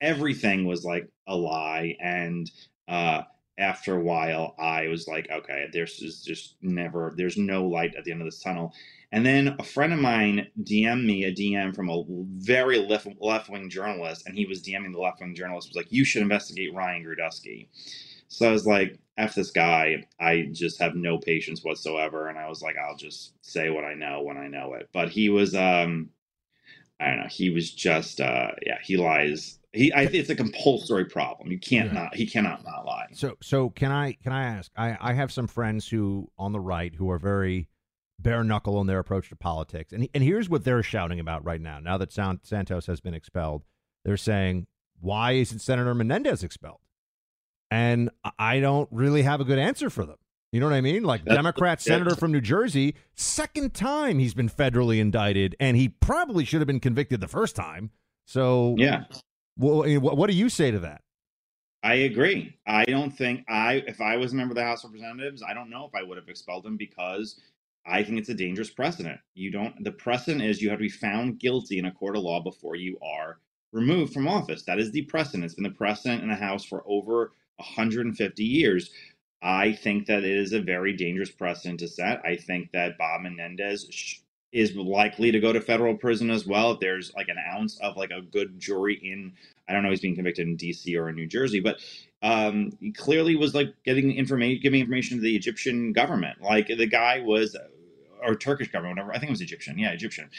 Everything 0.00 0.66
was 0.66 0.84
like 0.84 1.08
a 1.26 1.34
lie. 1.36 1.96
And, 2.00 2.50
uh, 2.86 3.22
after 3.58 3.96
a 3.96 4.02
while, 4.02 4.54
I 4.58 4.88
was 4.88 5.08
like, 5.08 5.28
okay, 5.30 5.66
there's 5.72 5.96
just, 5.96 6.24
just 6.26 6.56
never, 6.62 7.14
there's 7.16 7.36
no 7.36 7.66
light 7.66 7.94
at 7.96 8.04
the 8.04 8.12
end 8.12 8.22
of 8.22 8.26
this 8.26 8.40
tunnel. 8.40 8.72
And 9.10 9.24
then 9.24 9.56
a 9.58 9.62
friend 9.64 9.92
of 9.92 9.98
mine 9.98 10.48
DM'd 10.62 11.06
me 11.06 11.24
a 11.24 11.32
DM 11.32 11.74
from 11.74 11.88
a 11.88 12.04
very 12.36 12.78
left 12.78 13.08
left 13.20 13.48
wing 13.48 13.70
journalist, 13.70 14.26
and 14.26 14.36
he 14.36 14.44
was 14.46 14.62
DMing 14.62 14.92
the 14.92 15.00
left 15.00 15.20
wing 15.20 15.34
journalist 15.34 15.68
was 15.68 15.76
like, 15.76 15.90
"You 15.90 16.04
should 16.04 16.22
investigate 16.22 16.74
Ryan 16.74 17.04
Girdusky." 17.04 17.68
So 18.28 18.48
I 18.48 18.52
was 18.52 18.66
like, 18.66 18.98
"F 19.16 19.34
this 19.34 19.50
guy." 19.50 20.04
I 20.20 20.48
just 20.52 20.78
have 20.80 20.94
no 20.94 21.18
patience 21.18 21.64
whatsoever, 21.64 22.28
and 22.28 22.38
I 22.38 22.48
was 22.48 22.60
like, 22.60 22.76
"I'll 22.76 22.96
just 22.96 23.32
say 23.42 23.70
what 23.70 23.84
I 23.84 23.94
know 23.94 24.22
when 24.22 24.36
I 24.36 24.48
know 24.48 24.74
it." 24.74 24.90
But 24.92 25.08
he 25.08 25.30
was, 25.30 25.54
um, 25.54 26.10
I 27.00 27.08
don't 27.08 27.20
know, 27.20 27.28
he 27.30 27.50
was 27.50 27.70
just, 27.72 28.20
uh, 28.20 28.52
yeah, 28.66 28.78
he 28.82 28.96
lies. 28.96 29.57
He, 29.72 29.92
I 29.92 30.06
think 30.06 30.14
it's 30.16 30.30
a 30.30 30.34
compulsory 30.34 31.04
problem. 31.04 31.50
You 31.52 31.58
can't 31.58 31.92
Yeah. 31.92 32.00
not, 32.04 32.14
he 32.14 32.26
cannot 32.26 32.64
not 32.64 32.86
lie. 32.86 33.06
So 33.12 33.36
so 33.42 33.68
can 33.70 33.92
I 33.92 34.12
can 34.12 34.32
I 34.32 34.44
ask? 34.44 34.72
I 34.76 34.96
I 35.00 35.12
have 35.12 35.30
some 35.30 35.46
friends 35.46 35.88
who 35.88 36.30
on 36.38 36.52
the 36.52 36.60
right 36.60 36.94
who 36.94 37.10
are 37.10 37.18
very 37.18 37.68
bare 38.18 38.42
knuckle 38.42 38.80
in 38.80 38.86
their 38.86 38.98
approach 38.98 39.28
to 39.28 39.36
politics, 39.36 39.92
and 39.92 40.08
and 40.14 40.24
here's 40.24 40.48
what 40.48 40.64
they're 40.64 40.82
shouting 40.82 41.20
about 41.20 41.44
right 41.44 41.60
now. 41.60 41.78
Now 41.80 41.98
that 41.98 42.12
San- 42.12 42.40
Santos 42.42 42.86
has 42.86 43.00
been 43.00 43.14
expelled, 43.14 43.62
they're 44.04 44.16
saying, 44.16 44.66
"Why 45.00 45.32
isn't 45.32 45.58
Senator 45.58 45.94
Menendez 45.94 46.42
expelled?" 46.42 46.80
And 47.70 48.10
I- 48.24 48.32
I 48.38 48.60
don't 48.60 48.88
really 48.90 49.22
have 49.22 49.40
a 49.40 49.44
good 49.44 49.58
answer 49.58 49.90
for 49.90 50.04
them. 50.06 50.16
You 50.50 50.60
know 50.60 50.66
what 50.66 50.74
I 50.74 50.80
mean? 50.80 51.04
Like 51.04 51.24
That's- 51.24 51.36
Democrat 51.36 51.82
senator 51.82 52.16
from 52.16 52.32
New 52.32 52.40
Jersey, 52.40 52.94
second 53.14 53.74
time 53.74 54.18
he's 54.18 54.32
been 54.32 54.48
federally 54.48 54.98
indicted, 54.98 55.54
and 55.60 55.76
he 55.76 55.90
probably 55.90 56.46
should 56.46 56.60
have 56.62 56.66
been 56.66 56.80
convicted 56.80 57.20
the 57.20 57.28
first 57.28 57.54
time. 57.54 57.90
So 58.24 58.74
Yeah. 58.78 59.04
What 59.58 60.30
do 60.30 60.36
you 60.36 60.48
say 60.48 60.70
to 60.70 60.78
that? 60.80 61.02
I 61.82 61.94
agree. 61.94 62.56
I 62.66 62.84
don't 62.84 63.10
think 63.10 63.44
I, 63.48 63.84
if 63.86 64.00
I 64.00 64.16
was 64.16 64.32
a 64.32 64.36
member 64.36 64.52
of 64.52 64.56
the 64.56 64.64
House 64.64 64.84
of 64.84 64.90
Representatives, 64.90 65.42
I 65.48 65.54
don't 65.54 65.70
know 65.70 65.84
if 65.84 65.94
I 65.94 66.02
would 66.02 66.18
have 66.18 66.28
expelled 66.28 66.66
him 66.66 66.76
because 66.76 67.40
I 67.86 68.02
think 68.02 68.18
it's 68.18 68.28
a 68.28 68.34
dangerous 68.34 68.70
precedent. 68.70 69.20
You 69.34 69.50
don't, 69.50 69.82
the 69.84 69.92
precedent 69.92 70.42
is 70.42 70.60
you 70.60 70.70
have 70.70 70.78
to 70.78 70.84
be 70.84 70.88
found 70.88 71.38
guilty 71.38 71.78
in 71.78 71.86
a 71.86 71.92
court 71.92 72.16
of 72.16 72.22
law 72.22 72.40
before 72.40 72.74
you 72.74 72.98
are 73.00 73.38
removed 73.72 74.12
from 74.12 74.26
office. 74.26 74.64
That 74.64 74.80
is 74.80 74.90
the 74.90 75.02
precedent. 75.02 75.44
It's 75.44 75.54
been 75.54 75.64
the 75.64 75.70
precedent 75.70 76.22
in 76.22 76.28
the 76.28 76.34
House 76.34 76.64
for 76.64 76.82
over 76.86 77.32
150 77.56 78.44
years. 78.44 78.90
I 79.40 79.72
think 79.72 80.06
that 80.06 80.24
it 80.24 80.36
is 80.36 80.52
a 80.52 80.60
very 80.60 80.94
dangerous 80.96 81.30
precedent 81.30 81.80
to 81.80 81.88
set. 81.88 82.20
I 82.24 82.36
think 82.36 82.72
that 82.72 82.98
Bob 82.98 83.22
Menendez 83.22 83.86
sh- 83.90 84.16
is 84.52 84.74
likely 84.74 85.30
to 85.30 85.40
go 85.40 85.52
to 85.52 85.60
federal 85.60 85.94
prison 85.96 86.30
as 86.30 86.46
well. 86.46 86.72
If 86.72 86.80
there's 86.80 87.12
like 87.14 87.28
an 87.28 87.36
ounce 87.52 87.78
of 87.80 87.96
like 87.96 88.10
a 88.10 88.22
good 88.22 88.58
jury 88.58 88.94
in, 88.94 89.32
I 89.68 89.72
don't 89.72 89.82
know, 89.82 89.90
he's 89.90 90.00
being 90.00 90.14
convicted 90.14 90.46
in 90.46 90.56
D.C. 90.56 90.96
or 90.96 91.08
in 91.08 91.16
New 91.16 91.26
Jersey, 91.26 91.60
but 91.60 91.78
um, 92.22 92.72
he 92.80 92.92
clearly 92.92 93.36
was 93.36 93.54
like 93.54 93.74
getting 93.84 94.12
information, 94.12 94.60
giving 94.62 94.80
information 94.80 95.18
to 95.18 95.22
the 95.22 95.36
Egyptian 95.36 95.92
government. 95.92 96.40
Like 96.40 96.68
the 96.68 96.86
guy 96.86 97.20
was, 97.20 97.56
or 98.22 98.34
Turkish 98.34 98.70
government, 98.70 98.96
whatever. 98.96 99.12
I 99.12 99.18
think 99.18 99.30
it 99.30 99.32
was 99.32 99.40
Egyptian. 99.42 99.78
Yeah, 99.78 99.90
Egyptian. 99.90 100.30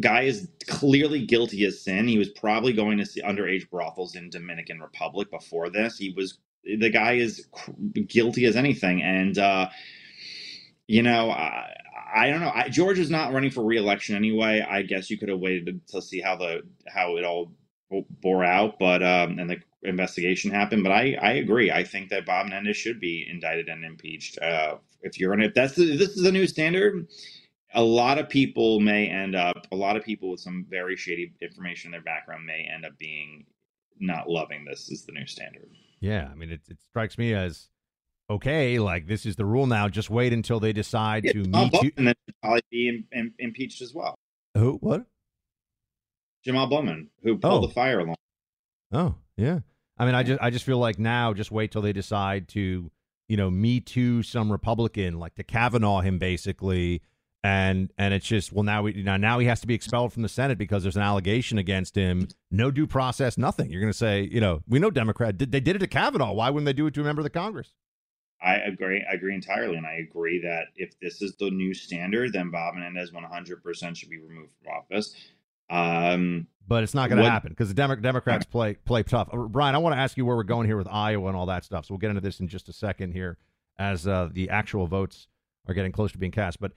Guy 0.00 0.22
is 0.22 0.48
clearly 0.68 1.26
guilty 1.26 1.64
as 1.64 1.80
sin. 1.80 2.06
He 2.06 2.18
was 2.18 2.28
probably 2.28 2.72
going 2.72 2.98
to 2.98 3.06
see 3.06 3.22
underage 3.22 3.68
brothels 3.70 4.14
in 4.14 4.30
Dominican 4.30 4.80
Republic 4.80 5.30
before 5.30 5.70
this. 5.70 5.96
He 5.96 6.12
was 6.16 6.38
the 6.64 6.90
guy 6.90 7.14
is 7.14 7.46
guilty 8.06 8.44
as 8.44 8.54
anything, 8.54 9.02
and 9.02 9.36
uh, 9.38 9.68
you 10.86 11.02
know, 11.02 11.30
I, 11.30 11.72
I 12.14 12.28
don't 12.28 12.40
know. 12.40 12.52
I, 12.54 12.68
George 12.68 12.98
is 12.98 13.10
not 13.10 13.32
running 13.32 13.50
for 13.50 13.64
reelection 13.64 14.16
anyway. 14.16 14.64
I 14.68 14.82
guess 14.82 15.10
you 15.10 15.18
could 15.18 15.28
have 15.28 15.40
waited 15.40 15.80
to 15.88 16.02
see 16.02 16.20
how 16.20 16.36
the 16.36 16.62
how 16.86 17.16
it 17.16 17.24
all 17.24 17.52
bore 18.20 18.44
out, 18.44 18.78
but 18.78 19.02
um, 19.02 19.38
and 19.38 19.50
the 19.50 19.58
investigation 19.82 20.50
happened. 20.50 20.82
But 20.82 20.92
I 20.92 21.16
I 21.20 21.32
agree. 21.32 21.70
I 21.70 21.84
think 21.84 22.10
that 22.10 22.26
Bob 22.26 22.46
Menendez 22.46 22.76
should 22.76 23.00
be 23.00 23.26
indicted 23.28 23.68
and 23.68 23.84
impeached. 23.84 24.38
Uh, 24.38 24.76
if 25.02 25.18
you're 25.18 25.34
in 25.34 25.40
it, 25.40 25.54
that's 25.54 25.74
the, 25.74 25.96
this 25.96 26.10
is 26.10 26.24
a 26.24 26.32
new 26.32 26.46
standard. 26.46 27.08
A 27.74 27.82
lot 27.82 28.18
of 28.18 28.28
people 28.28 28.80
may 28.80 29.08
end 29.08 29.34
up. 29.34 29.66
A 29.72 29.76
lot 29.76 29.96
of 29.96 30.04
people 30.04 30.30
with 30.30 30.40
some 30.40 30.66
very 30.68 30.96
shady 30.96 31.32
information 31.40 31.88
in 31.88 31.92
their 31.92 32.02
background 32.02 32.44
may 32.44 32.68
end 32.72 32.84
up 32.84 32.98
being 32.98 33.46
not 33.98 34.28
loving 34.28 34.64
this 34.64 34.90
as 34.92 35.04
the 35.04 35.12
new 35.12 35.26
standard. 35.26 35.70
Yeah, 36.00 36.28
I 36.30 36.34
mean, 36.34 36.50
it, 36.50 36.60
it 36.68 36.78
strikes 36.82 37.16
me 37.16 37.32
as 37.32 37.68
okay. 38.30 38.78
Like 38.78 39.06
this 39.06 39.26
is 39.26 39.36
the 39.36 39.44
rule 39.44 39.66
now. 39.66 39.88
Just 39.88 40.10
wait 40.10 40.32
until 40.32 40.60
they 40.60 40.72
decide 40.72 41.24
Yeah, 41.24 41.32
to 41.32 41.42
Jamal 41.44 41.64
meet 41.64 41.82
you. 41.82 41.92
Bowman 41.92 42.14
should 42.26 42.34
probably 42.42 42.60
be 42.70 42.88
im- 42.88 43.06
im- 43.14 43.34
impeached 43.38 43.82
as 43.82 43.92
well. 43.94 44.14
Who? 44.56 44.74
What? 44.80 45.06
Jamaal 46.46 46.68
Bowman, 46.68 47.10
who 47.22 47.38
pulled 47.38 47.64
Oh. 47.64 47.66
the 47.66 47.72
fire 47.72 48.00
alarm. 48.00 48.16
Oh, 48.92 49.14
yeah. 49.36 49.60
I 49.98 50.04
mean, 50.06 50.14
I 50.14 50.22
just 50.22 50.42
I 50.42 50.50
just 50.50 50.64
feel 50.64 50.78
like 50.78 50.98
now, 50.98 51.32
just 51.32 51.50
wait 51.52 51.70
till 51.70 51.82
they 51.82 51.92
decide 51.92 52.48
to, 52.48 52.90
you 53.28 53.36
know, 53.36 53.50
me 53.50 53.78
too 53.80 54.22
some 54.22 54.50
Republican, 54.50 55.18
like 55.18 55.34
to 55.36 55.44
Kavanaugh 55.44 56.00
him 56.00 56.18
basically, 56.18 57.00
and 57.44 57.92
and 57.96 58.12
it's 58.12 58.26
just 58.26 58.52
well 58.52 58.64
now 58.64 58.82
we 58.82 58.94
now 59.02 59.16
now 59.16 59.38
he 59.38 59.46
has 59.46 59.60
to 59.60 59.66
be 59.66 59.74
expelled 59.74 60.12
from 60.12 60.22
the 60.22 60.28
Senate 60.28 60.58
because 60.58 60.82
there's 60.82 60.96
an 60.96 61.02
allegation 61.02 61.58
against 61.58 61.94
him. 61.94 62.26
No 62.50 62.70
due 62.72 62.86
process, 62.86 63.38
nothing. 63.38 63.70
You're 63.70 63.80
going 63.80 63.92
to 63.92 63.98
say, 63.98 64.28
you 64.32 64.40
know, 64.40 64.62
we 64.66 64.78
know 64.80 64.90
Democrat 64.90 65.38
did 65.38 65.52
they 65.52 65.60
did 65.60 65.76
it 65.76 65.80
to 65.80 65.86
Kavanaugh. 65.86 66.32
Why 66.32 66.50
wouldn't 66.50 66.66
they 66.66 66.72
do 66.72 66.86
it 66.86 66.94
to 66.94 67.00
a 67.02 67.04
member 67.04 67.20
of 67.20 67.24
the 67.24 67.30
Congress? 67.30 67.72
I 68.42 68.56
agree. 68.56 69.04
I 69.08 69.14
agree 69.14 69.34
entirely, 69.34 69.76
and 69.76 69.86
I 69.86 69.94
agree 69.94 70.40
that 70.42 70.66
if 70.76 70.98
this 71.00 71.22
is 71.22 71.36
the 71.36 71.50
new 71.50 71.74
standard, 71.74 72.32
then 72.32 72.50
Bob 72.50 72.74
Menendez 72.74 73.12
100% 73.12 73.96
should 73.96 74.10
be 74.10 74.18
removed 74.18 74.50
from 74.62 74.72
office. 74.72 75.14
Um, 75.70 76.48
But 76.66 76.82
it's 76.82 76.94
not 76.94 77.08
going 77.08 77.22
to 77.22 77.30
happen 77.30 77.50
because 77.50 77.68
the 77.68 77.74
Demo- 77.74 77.96
Democrats 77.96 78.44
play 78.44 78.74
play 78.74 79.02
tough. 79.02 79.28
Uh, 79.32 79.36
Brian, 79.38 79.74
I 79.74 79.78
want 79.78 79.94
to 79.94 79.98
ask 80.00 80.16
you 80.16 80.26
where 80.26 80.36
we're 80.36 80.42
going 80.42 80.66
here 80.66 80.76
with 80.76 80.88
Iowa 80.88 81.28
and 81.28 81.36
all 81.36 81.46
that 81.46 81.64
stuff. 81.64 81.86
So 81.86 81.94
we'll 81.94 81.98
get 81.98 82.10
into 82.10 82.20
this 82.20 82.40
in 82.40 82.48
just 82.48 82.68
a 82.68 82.72
second 82.72 83.12
here 83.12 83.38
as 83.78 84.06
uh, 84.06 84.28
the 84.32 84.50
actual 84.50 84.86
votes 84.86 85.28
are 85.66 85.74
getting 85.74 85.92
close 85.92 86.12
to 86.12 86.18
being 86.18 86.32
cast. 86.32 86.60
But 86.60 86.72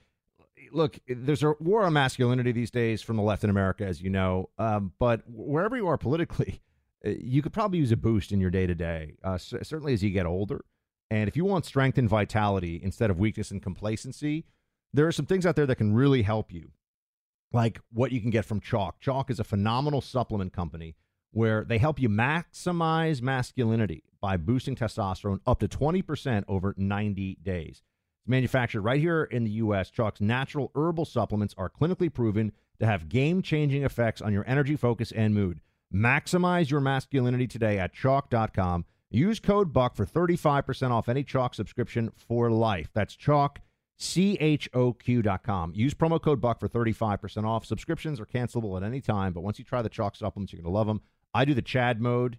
look, 0.72 0.98
there's 1.08 1.42
a 1.42 1.54
war 1.60 1.84
on 1.84 1.92
masculinity 1.92 2.52
these 2.52 2.70
days 2.70 3.02
from 3.02 3.16
the 3.16 3.22
left 3.22 3.44
in 3.44 3.50
America, 3.50 3.84
as 3.84 4.00
you 4.00 4.10
know. 4.10 4.50
Um, 4.58 4.92
but 4.98 5.22
wherever 5.28 5.76
you 5.76 5.88
are 5.88 5.98
politically, 5.98 6.62
you 7.04 7.42
could 7.42 7.52
probably 7.52 7.78
use 7.78 7.92
a 7.92 7.96
boost 7.96 8.32
in 8.32 8.40
your 8.40 8.50
day 8.50 8.66
to 8.66 8.74
day. 8.74 9.14
Certainly 9.38 9.92
as 9.92 10.02
you 10.02 10.10
get 10.10 10.26
older, 10.26 10.64
and 11.10 11.28
if 11.28 11.36
you 11.36 11.44
want 11.44 11.64
strength 11.64 11.98
and 11.98 12.08
vitality 12.08 12.80
instead 12.82 13.10
of 13.10 13.18
weakness 13.18 13.50
and 13.50 13.62
complacency, 13.62 14.44
there 14.92 15.06
are 15.06 15.12
some 15.12 15.26
things 15.26 15.46
out 15.46 15.56
there 15.56 15.66
that 15.66 15.76
can 15.76 15.94
really 15.94 16.22
help 16.22 16.52
you 16.52 16.72
like 17.52 17.80
what 17.92 18.12
you 18.12 18.20
can 18.20 18.30
get 18.30 18.44
from 18.44 18.60
Choq. 18.60 18.92
Choq 19.02 19.30
is 19.30 19.40
a 19.40 19.44
phenomenal 19.44 20.00
supplement 20.00 20.52
company 20.52 20.96
where 21.32 21.64
they 21.64 21.78
help 21.78 22.00
you 22.00 22.08
maximize 22.08 23.20
masculinity 23.22 24.02
by 24.20 24.36
boosting 24.36 24.74
testosterone 24.74 25.40
up 25.46 25.60
to 25.60 25.68
20% 25.68 26.44
over 26.48 26.74
90 26.76 27.38
days. 27.42 27.82
It's 28.20 28.28
manufactured 28.28 28.82
right 28.82 29.00
here 29.00 29.24
in 29.24 29.44
the 29.44 29.50
U.S. 29.50 29.90
Choq's 29.90 30.20
natural 30.20 30.70
herbal 30.74 31.04
supplements 31.04 31.54
are 31.58 31.70
clinically 31.70 32.12
proven 32.12 32.52
to 32.80 32.86
have 32.86 33.08
game 33.08 33.42
changing 33.42 33.84
effects 33.84 34.20
on 34.20 34.32
your 34.32 34.44
energy, 34.46 34.76
focus, 34.76 35.12
and 35.12 35.34
mood. 35.34 35.60
Maximize 35.94 36.70
your 36.70 36.80
masculinity 36.80 37.46
today 37.46 37.78
at 37.78 37.94
choq.com. 37.94 38.84
Use 39.16 39.40
code 39.40 39.72
BUCK 39.72 39.96
for 39.96 40.04
35% 40.04 40.90
off 40.90 41.08
any 41.08 41.24
Choq 41.24 41.54
subscription 41.54 42.12
for 42.14 42.50
life. 42.50 42.90
That's 42.92 43.16
Choq, 43.16 43.56
C-H-O-Q.com. 43.96 45.72
Use 45.74 45.94
promo 45.94 46.20
code 46.20 46.38
BUCK 46.38 46.60
for 46.60 46.68
35% 46.68 47.44
off. 47.46 47.64
Subscriptions 47.64 48.20
are 48.20 48.26
cancelable 48.26 48.76
at 48.76 48.82
any 48.82 49.00
time, 49.00 49.32
but 49.32 49.40
once 49.40 49.58
you 49.58 49.64
try 49.64 49.80
the 49.80 49.88
Choq 49.88 50.16
supplements, 50.16 50.52
you're 50.52 50.60
going 50.60 50.70
to 50.70 50.76
love 50.76 50.86
them. 50.86 51.00
I 51.32 51.46
do 51.46 51.54
the 51.54 51.62
Chad 51.62 51.98
mode. 51.98 52.38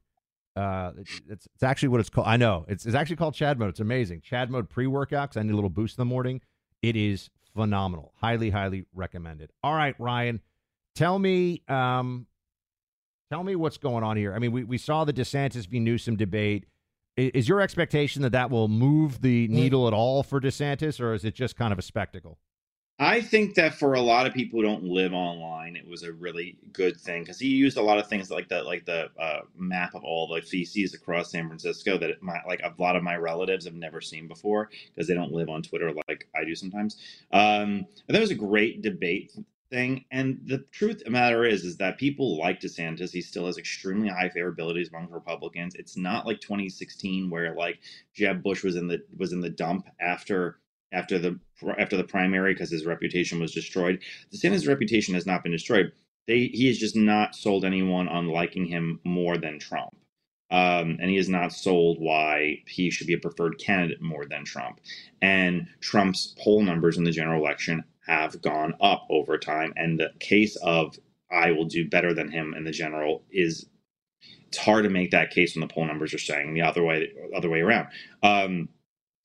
Uh, 0.56 0.92
it's, 1.00 1.22
it's, 1.28 1.48
it's 1.56 1.64
actually 1.64 1.90
what 1.90 2.00
it's 2.00 2.12
called. 2.12 2.28
I 2.28 2.38
know. 2.38 2.64
It's, 2.68 2.86
it's 2.86 2.96
actually 2.96 3.16
called 3.16 3.34
Chad 3.34 3.58
mode. 3.58 3.70
It's 3.70 3.80
amazing. 3.80 4.22
Chad 4.22 4.52
mode 4.52 4.70
pre-workout 4.70 5.32
'cause 5.32 5.38
I 5.38 5.42
need 5.42 5.54
a 5.54 5.56
little 5.56 5.72
boost 5.72 5.98
in 5.98 6.02
the 6.04 6.06
morning. 6.06 6.42
It 6.84 6.96
is 6.96 7.32
phenomenal. 7.56 8.14
Highly, 8.18 8.52
highly 8.52 8.86
recommended. 8.94 9.52
All 9.64 9.74
right, 9.74 9.96
Ryan, 9.98 10.42
tell 10.94 11.18
me 11.18 11.64
um, 11.68 12.27
Tell 13.30 13.44
me 13.44 13.56
what's 13.56 13.78
going 13.78 14.04
on 14.04 14.16
here. 14.16 14.34
I 14.34 14.40
mean, 14.40 14.52
we, 14.52 14.64
we 14.64 14.78
saw 14.78 15.04
the 15.04 15.14
DeSantis 15.14 15.68
v. 15.68 15.80
Newsom 15.80 16.16
debate. 16.16 16.66
Is, 17.18 17.32
is 17.34 17.50
your 17.50 17.60
expectation 17.60 18.22
that 18.22 18.32
that 18.32 18.50
will 18.50 18.68
move 18.68 19.22
the 19.22 19.48
needle 19.50 19.88
at 19.88 19.94
all 19.94 20.24
for 20.24 20.40
DeSantis, 20.40 21.02
or 21.02 21.14
is 21.14 21.26
it 21.26 21.36
just 21.36 21.58
kind 21.58 21.74
of 21.74 21.80
a 21.80 21.82
spectacle? 21.82 22.40
I 23.00 23.22
think 23.22 23.54
that 23.56 23.76
for 23.76 23.94
a 23.94 24.02
lot 24.02 24.26
of 24.26 24.34
people 24.34 24.60
who 24.60 24.66
don't 24.66 24.84
live 24.84 25.14
online, 25.14 25.76
it 25.76 25.88
was 25.88 26.02
a 26.02 26.12
really 26.12 26.58
good 26.74 27.00
thing 27.00 27.22
because 27.22 27.40
he 27.40 27.50
used 27.50 27.78
a 27.78 27.82
lot 27.82 28.00
of 28.00 28.08
things 28.08 28.32
like 28.32 28.50
the 28.50 28.64
like 28.64 28.86
the 28.86 29.10
uh, 29.20 29.42
map 29.56 29.94
of 29.94 30.04
all 30.04 30.28
the 30.28 30.42
feces 30.42 30.96
across 30.96 31.30
San 31.30 31.48
Francisco 31.48 32.00
that 32.00 32.24
my, 32.24 32.40
like 32.48 32.62
a 32.64 32.74
lot 32.82 32.96
of 32.96 33.04
my 33.04 33.16
relatives 33.16 33.66
have 33.66 33.76
never 33.76 34.02
seen 34.02 34.28
before 34.28 34.72
because 34.96 35.08
they 35.08 35.14
don't 35.14 35.32
live 35.32 35.48
on 35.48 35.62
Twitter 35.62 35.92
like 36.08 36.28
I 36.36 36.44
do 36.44 36.56
sometimes. 36.56 36.98
Um, 37.32 37.86
that 38.08 38.20
was 38.20 38.32
a 38.32 38.36
great 38.36 38.82
debate 38.82 39.32
thing, 39.70 40.06
and 40.12 40.40
the 40.46 40.60
truth 40.72 40.98
of 40.98 41.06
the 41.06 41.12
matter 41.12 41.46
is 41.46 41.64
is 41.64 41.78
that 41.78 41.98
people 41.98 42.38
like 42.38 42.60
DeSantis. 42.60 43.12
He 43.12 43.22
still 43.22 43.46
has 43.46 43.58
extremely 43.58 44.10
high 44.10 44.30
favorabilities 44.30 44.90
among 44.90 45.10
Republicans. 45.10 45.76
It's 45.76 45.98
not 45.98 46.26
like 46.26 46.40
2016 46.42 47.30
where 47.30 47.56
like 47.56 47.80
Jeb 48.14 48.44
Bush 48.44 48.64
was 48.64 48.76
in 48.76 48.88
the 48.88 49.04
was 49.18 49.34
in 49.34 49.42
the 49.42 49.50
dump 49.50 49.88
after 50.00 50.60
after 50.92 51.20
the 51.20 51.40
after 51.78 51.98
the 51.98 52.04
primary 52.04 52.54
because 52.54 52.72
his 52.72 52.86
reputation 52.86 53.40
was 53.40 53.54
destroyed. 53.54 54.02
DeSantis' 54.34 54.68
reputation 54.68 55.14
has 55.14 55.26
not 55.26 55.44
been 55.44 55.52
destroyed. 55.52 55.92
They, 56.28 56.48
he 56.48 56.68
has 56.68 56.78
just 56.78 56.96
not 56.96 57.36
sold 57.36 57.64
anyone 57.64 58.08
on 58.10 58.28
liking 58.28 58.66
him 58.66 59.00
more 59.04 59.38
than 59.38 59.60
Trump. 59.60 59.96
Um, 60.50 60.98
and 61.02 61.10
he 61.10 61.18
has 61.18 61.28
not 61.28 61.52
sold 61.52 62.00
why 62.00 62.64
he 62.68 62.90
should 62.90 63.08
be 63.08 63.14
a 63.14 63.18
preferred 63.18 63.60
candidate 63.60 64.02
more 64.02 64.26
than 64.26 64.46
Trump. 64.46 64.80
And 65.22 65.68
Trump's 65.82 66.36
poll 66.40 66.62
numbers 66.62 66.98
in 66.98 67.04
the 67.04 67.12
general 67.12 67.42
election 67.42 67.84
have 68.08 68.42
gone 68.42 68.74
up 68.82 69.06
over 69.10 69.38
time. 69.38 69.74
And 69.76 70.00
the 70.00 70.12
case 70.20 70.56
of 70.58 70.98
I 71.32 71.52
will 71.52 71.66
do 71.66 71.88
better 71.88 72.14
than 72.14 72.32
him 72.32 72.54
in 72.54 72.64
the 72.64 72.72
general 72.72 73.24
is 73.32 73.68
it's 74.48 74.58
hard 74.58 74.84
to 74.84 74.90
make 74.90 75.12
that 75.12 75.32
case 75.32 75.56
when 75.56 75.68
the 75.68 75.74
poll 75.74 75.86
numbers 75.86 76.14
are 76.14 76.20
saying 76.20 76.54
the 76.54 76.62
other 76.62 76.84
way 76.84 77.10
other 77.36 77.50
way 77.50 77.60
around. 77.60 77.88
Um, 78.24 78.70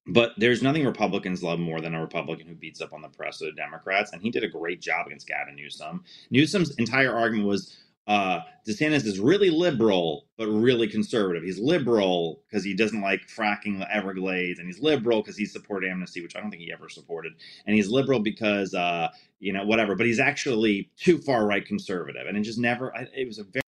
but 0.07 0.33
there's 0.37 0.63
nothing 0.63 0.85
Republicans 0.85 1.45
love 1.45 1.61
more 1.61 1.81
than 1.81 1.95
a 1.95 2.01
Republican 2.01 2.49
who 2.49 2.57
beats 2.57 2.81
up 2.81 2.93
on 2.93 3.03
the 3.03 3.09
press 3.09 3.41
of 3.41 3.47
the 3.47 3.53
Democrats, 3.53 4.13
and 4.13 4.21
he 4.21 4.31
did 4.31 4.43
a 4.43 4.49
great 4.49 4.81
job 4.81 5.07
against 5.07 5.29
Gavin 5.29 5.55
Newsom. 5.55 6.03
Newsom's 6.31 6.75
entire 6.75 7.17
argument 7.17 7.47
was 7.47 7.77
uh, 8.07 8.41
DeSantis 8.67 9.05
is 9.07 9.21
really 9.21 9.51
liberal, 9.51 10.27
but 10.37 10.49
really 10.49 10.89
conservative. 10.89 11.43
He's 11.43 11.59
liberal 11.59 12.43
because 12.49 12.65
he 12.65 12.75
doesn't 12.75 13.01
like 13.01 13.21
fracking 13.29 13.79
the 13.79 13.95
Everglades, 13.95 14.59
and 14.59 14.67
he's 14.67 14.81
liberal 14.81 15.21
because 15.21 15.37
he 15.37 15.47
supported 15.47 15.91
amnesty, 15.91 16.21
which 16.21 16.35
I 16.37 16.41
don't 16.41 16.51
think 16.51 16.63
he 16.63 16.73
ever 16.73 16.89
supported. 16.89 17.33
And 17.67 17.77
he's 17.77 17.89
liberal 17.89 18.21
because, 18.21 18.75
uh, 18.75 19.09
you 19.39 19.53
know, 19.53 19.65
whatever. 19.65 19.95
But 19.95 20.07
he's 20.07 20.21
actually 20.21 20.91
too 20.97 21.19
far 21.19 21.47
right 21.47 21.65
conservative, 21.65 22.27
and 22.27 22.37
it 22.37 22.43
just 22.43 22.59
never. 22.59 22.93
It 23.17 23.27
was 23.27 23.39
a 23.39 23.45
very. 23.45 23.63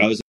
I 0.00 0.06
was 0.06 0.20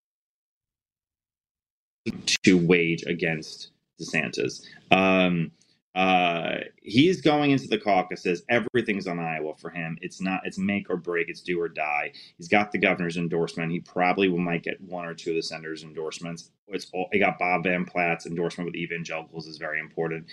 to 2.44 2.58
wage 2.58 3.04
against 3.04 3.72
DeSantis. 4.01 4.63
Um, 4.92 5.51
uh, 5.96 6.58
he's 6.84 7.22
going 7.22 7.52
into 7.52 7.68
the 7.68 7.78
caucuses. 7.78 8.44
Everything's 8.50 9.08
on 9.08 9.18
Iowa 9.18 9.56
for 9.56 9.70
him. 9.70 9.98
It's 10.02 10.22
not. 10.22 10.42
It's 10.44 10.58
make 10.58 10.90
or 10.90 10.98
break. 10.98 11.30
It's 11.30 11.42
do 11.42 11.60
or 11.60 11.70
die. 11.70 12.12
He's 12.38 12.50
got 12.50 12.74
the 12.74 12.78
governor's 12.78 13.16
endorsement. 13.18 13.72
He 13.72 13.80
probably 13.80 14.28
will 14.28 14.40
might 14.40 14.64
get 14.64 14.82
one 14.82 15.06
or 15.06 15.14
two 15.14 15.32
of 15.32 15.38
the 15.38 15.42
senator's 15.44 15.84
endorsements. 15.84 16.52
It's 16.68 16.88
all. 16.94 17.08
he 17.14 17.20
got 17.20 17.40
Bob 17.40 17.64
Vander 17.64 17.90
Plaats's 17.90 18.25
endorsement 18.25 18.68
with 18.68 18.75
evangelicals 18.75 19.48
is 19.48 19.58
very 19.58 19.80
important. 19.80 20.25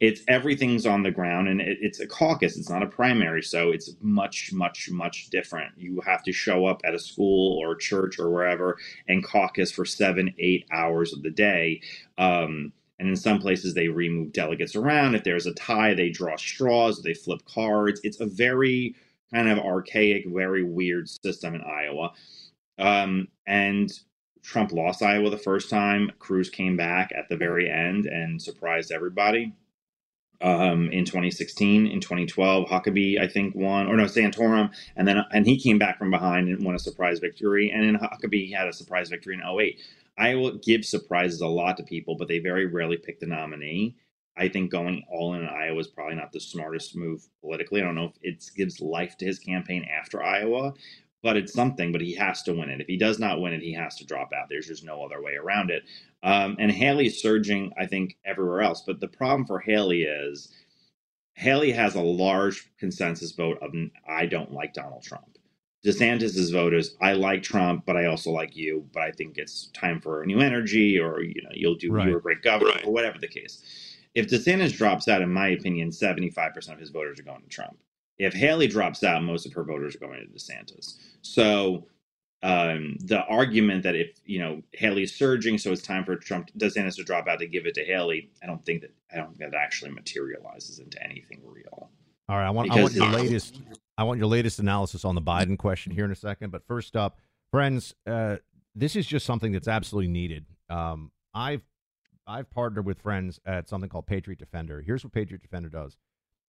It's 0.00 0.22
everything's 0.26 0.84
on 0.84 1.04
the 1.04 1.12
ground, 1.12 1.46
and 1.48 1.60
it, 1.60 1.78
it's 1.80 2.00
a 2.00 2.06
caucus. 2.08 2.56
It's 2.56 2.68
not 2.68 2.82
a 2.82 2.86
primary, 2.86 3.42
so 3.42 3.70
it's 3.70 3.94
much, 4.00 4.52
much, 4.52 4.90
much 4.90 5.30
different. 5.30 5.72
You 5.76 6.00
have 6.04 6.24
to 6.24 6.32
show 6.32 6.66
up 6.66 6.80
at 6.84 6.94
a 6.94 6.98
school 6.98 7.58
or 7.60 7.76
church 7.76 8.18
or 8.18 8.30
wherever 8.30 8.76
and 9.06 9.22
caucus 9.24 9.70
for 9.70 9.84
seven, 9.84 10.34
eight 10.40 10.66
hours 10.72 11.12
of 11.12 11.22
the 11.22 11.30
day. 11.30 11.80
Um, 12.18 12.72
and 12.98 13.08
in 13.08 13.16
some 13.16 13.40
places, 13.40 13.74
they 13.74 13.88
remove 13.88 14.32
delegates 14.32 14.76
around. 14.76 15.14
If 15.14 15.24
there's 15.24 15.46
a 15.46 15.54
tie, 15.54 15.94
they 15.94 16.10
draw 16.10 16.36
straws, 16.36 17.02
they 17.02 17.14
flip 17.14 17.44
cards. 17.46 18.00
It's 18.04 18.20
a 18.20 18.26
very 18.26 18.94
kind 19.32 19.48
of 19.48 19.58
archaic, 19.58 20.24
very 20.28 20.62
weird 20.62 21.08
system 21.08 21.54
in 21.54 21.62
Iowa. 21.62 22.12
Um, 22.78 23.28
and 23.46 23.92
Trump 24.42 24.72
lost 24.72 25.02
Iowa 25.02 25.30
the 25.30 25.38
first 25.38 25.70
time. 25.70 26.12
Cruz 26.18 26.50
came 26.50 26.76
back 26.76 27.10
at 27.16 27.28
the 27.28 27.36
very 27.36 27.68
end 27.70 28.06
and 28.06 28.40
surprised 28.40 28.92
everybody. 28.92 29.52
Um, 30.40 30.90
in 30.90 31.04
2016, 31.04 31.86
in 31.86 32.00
2012, 32.00 32.68
Huckabee 32.68 33.20
I 33.20 33.26
think 33.26 33.54
won, 33.54 33.86
or 33.86 33.96
no, 33.96 34.04
Santorum, 34.04 34.70
and 34.96 35.08
then 35.08 35.24
and 35.32 35.46
he 35.46 35.58
came 35.58 35.78
back 35.78 35.98
from 35.98 36.10
behind 36.10 36.48
and 36.48 36.64
won 36.64 36.74
a 36.74 36.78
surprise 36.78 37.18
victory. 37.20 37.70
And 37.70 37.84
in 37.84 37.96
Huckabee, 37.96 38.52
had 38.52 38.68
a 38.68 38.72
surprise 38.72 39.08
victory 39.08 39.34
in 39.34 39.42
08. 39.42 39.80
Iowa 40.18 40.58
gives 40.58 40.88
surprises 40.88 41.40
a 41.40 41.46
lot 41.46 41.76
to 41.78 41.82
people, 41.82 42.16
but 42.16 42.28
they 42.28 42.38
very 42.38 42.66
rarely 42.66 42.96
pick 42.96 43.20
the 43.20 43.26
nominee. 43.26 43.96
I 44.36 44.48
think 44.48 44.70
going 44.70 45.04
all 45.10 45.34
in 45.34 45.42
on 45.42 45.54
Iowa 45.54 45.78
is 45.80 45.88
probably 45.88 46.16
not 46.16 46.32
the 46.32 46.40
smartest 46.40 46.96
move 46.96 47.26
politically. 47.40 47.80
I 47.80 47.84
don't 47.84 47.94
know 47.94 48.12
if 48.14 48.18
it 48.22 48.50
gives 48.56 48.80
life 48.80 49.16
to 49.18 49.24
his 49.24 49.38
campaign 49.38 49.84
after 49.84 50.22
Iowa, 50.22 50.74
but 51.22 51.36
it's 51.36 51.52
something. 51.52 51.92
But 51.92 52.00
he 52.00 52.14
has 52.14 52.42
to 52.44 52.52
win 52.52 52.70
it. 52.70 52.80
If 52.80 52.88
he 52.88 52.96
does 52.96 53.18
not 53.18 53.40
win 53.40 53.52
it, 53.52 53.62
he 53.62 53.72
has 53.74 53.96
to 53.96 54.06
drop 54.06 54.32
out. 54.32 54.48
There's 54.48 54.66
just 54.66 54.84
no 54.84 55.04
other 55.04 55.22
way 55.22 55.34
around 55.34 55.70
it. 55.70 55.84
Um, 56.22 56.56
and 56.58 56.70
Haley's 56.70 57.20
surging, 57.20 57.72
I 57.78 57.86
think, 57.86 58.16
everywhere 58.24 58.62
else. 58.62 58.82
But 58.84 59.00
the 59.00 59.08
problem 59.08 59.46
for 59.46 59.60
Haley 59.60 60.02
is 60.02 60.48
Haley 61.34 61.72
has 61.72 61.94
a 61.94 62.00
large 62.02 62.70
consensus 62.78 63.32
vote 63.32 63.58
of 63.62 63.72
I 64.08 64.26
don't 64.26 64.52
like 64.52 64.74
Donald 64.74 65.02
Trump. 65.02 65.33
DeSantis's 65.84 66.50
vote 66.50 66.72
is 66.72 66.96
I 67.02 67.12
like 67.12 67.42
Trump, 67.42 67.84
but 67.84 67.96
I 67.96 68.06
also 68.06 68.30
like 68.30 68.56
you, 68.56 68.86
but 68.92 69.02
I 69.02 69.10
think 69.10 69.36
it's 69.36 69.66
time 69.74 70.00
for 70.00 70.22
a 70.22 70.26
new 70.26 70.40
energy, 70.40 70.98
or 70.98 71.22
you 71.22 71.42
know, 71.42 71.50
you'll 71.52 71.74
do 71.74 71.92
right. 71.92 72.08
you're 72.08 72.18
a 72.18 72.22
great 72.22 72.42
governor, 72.42 72.72
right. 72.72 72.86
or 72.86 72.92
whatever 72.92 73.18
the 73.18 73.28
case. 73.28 73.62
If 74.14 74.28
DeSantis 74.28 74.72
drops 74.72 75.08
out, 75.08 75.22
in 75.22 75.30
my 75.30 75.48
opinion, 75.48 75.90
75% 75.90 76.72
of 76.72 76.78
his 76.78 76.90
voters 76.90 77.18
are 77.18 77.24
going 77.24 77.42
to 77.42 77.48
Trump. 77.48 77.76
If 78.16 78.32
Haley 78.32 78.68
drops 78.68 79.02
out, 79.02 79.24
most 79.24 79.44
of 79.44 79.52
her 79.54 79.64
voters 79.64 79.96
are 79.96 79.98
going 79.98 80.20
to 80.20 80.26
DeSantis. 80.26 80.94
So 81.22 81.86
um, 82.44 82.96
the 83.00 83.24
argument 83.24 83.82
that 83.82 83.94
if 83.94 84.12
you 84.24 84.38
know 84.38 84.62
Haley's 84.72 85.14
surging, 85.14 85.58
so 85.58 85.70
it's 85.70 85.82
time 85.82 86.04
for 86.04 86.16
Trump 86.16 86.50
DeSantis 86.56 86.96
to 86.96 87.04
drop 87.04 87.28
out 87.28 87.40
to 87.40 87.46
give 87.46 87.66
it 87.66 87.74
to 87.74 87.84
Haley, 87.84 88.30
I 88.42 88.46
don't 88.46 88.64
think 88.64 88.82
that 88.82 88.94
I 89.12 89.16
don't 89.16 89.36
think 89.36 89.50
that 89.50 89.58
actually 89.58 89.90
materializes 89.90 90.78
into 90.78 91.02
anything 91.02 91.42
real. 91.44 91.90
All 92.28 92.36
right, 92.38 92.46
I 92.46 92.50
want, 92.50 92.70
I 92.70 92.80
want 92.80 92.94
your 92.94 93.06
latest. 93.08 93.60
I 93.96 94.04
want 94.04 94.18
your 94.18 94.26
latest 94.26 94.58
analysis 94.58 95.04
on 95.04 95.14
the 95.14 95.22
Biden 95.22 95.56
question 95.58 95.92
here 95.92 96.04
in 96.04 96.10
a 96.10 96.16
second. 96.16 96.50
But 96.50 96.66
first 96.66 96.96
up, 96.96 97.18
friends, 97.50 97.94
uh, 98.06 98.36
this 98.74 98.96
is 98.96 99.06
just 99.06 99.24
something 99.24 99.52
that's 99.52 99.68
absolutely 99.68 100.10
needed. 100.10 100.46
Um, 100.68 101.12
I've 101.32 101.62
I've 102.26 102.50
partnered 102.50 102.86
with 102.86 103.00
friends 103.00 103.38
at 103.44 103.68
something 103.68 103.90
called 103.90 104.06
Patriot 104.06 104.38
Defender. 104.38 104.80
Here's 104.80 105.04
what 105.04 105.12
Patriot 105.12 105.42
Defender 105.42 105.68
does: 105.68 105.96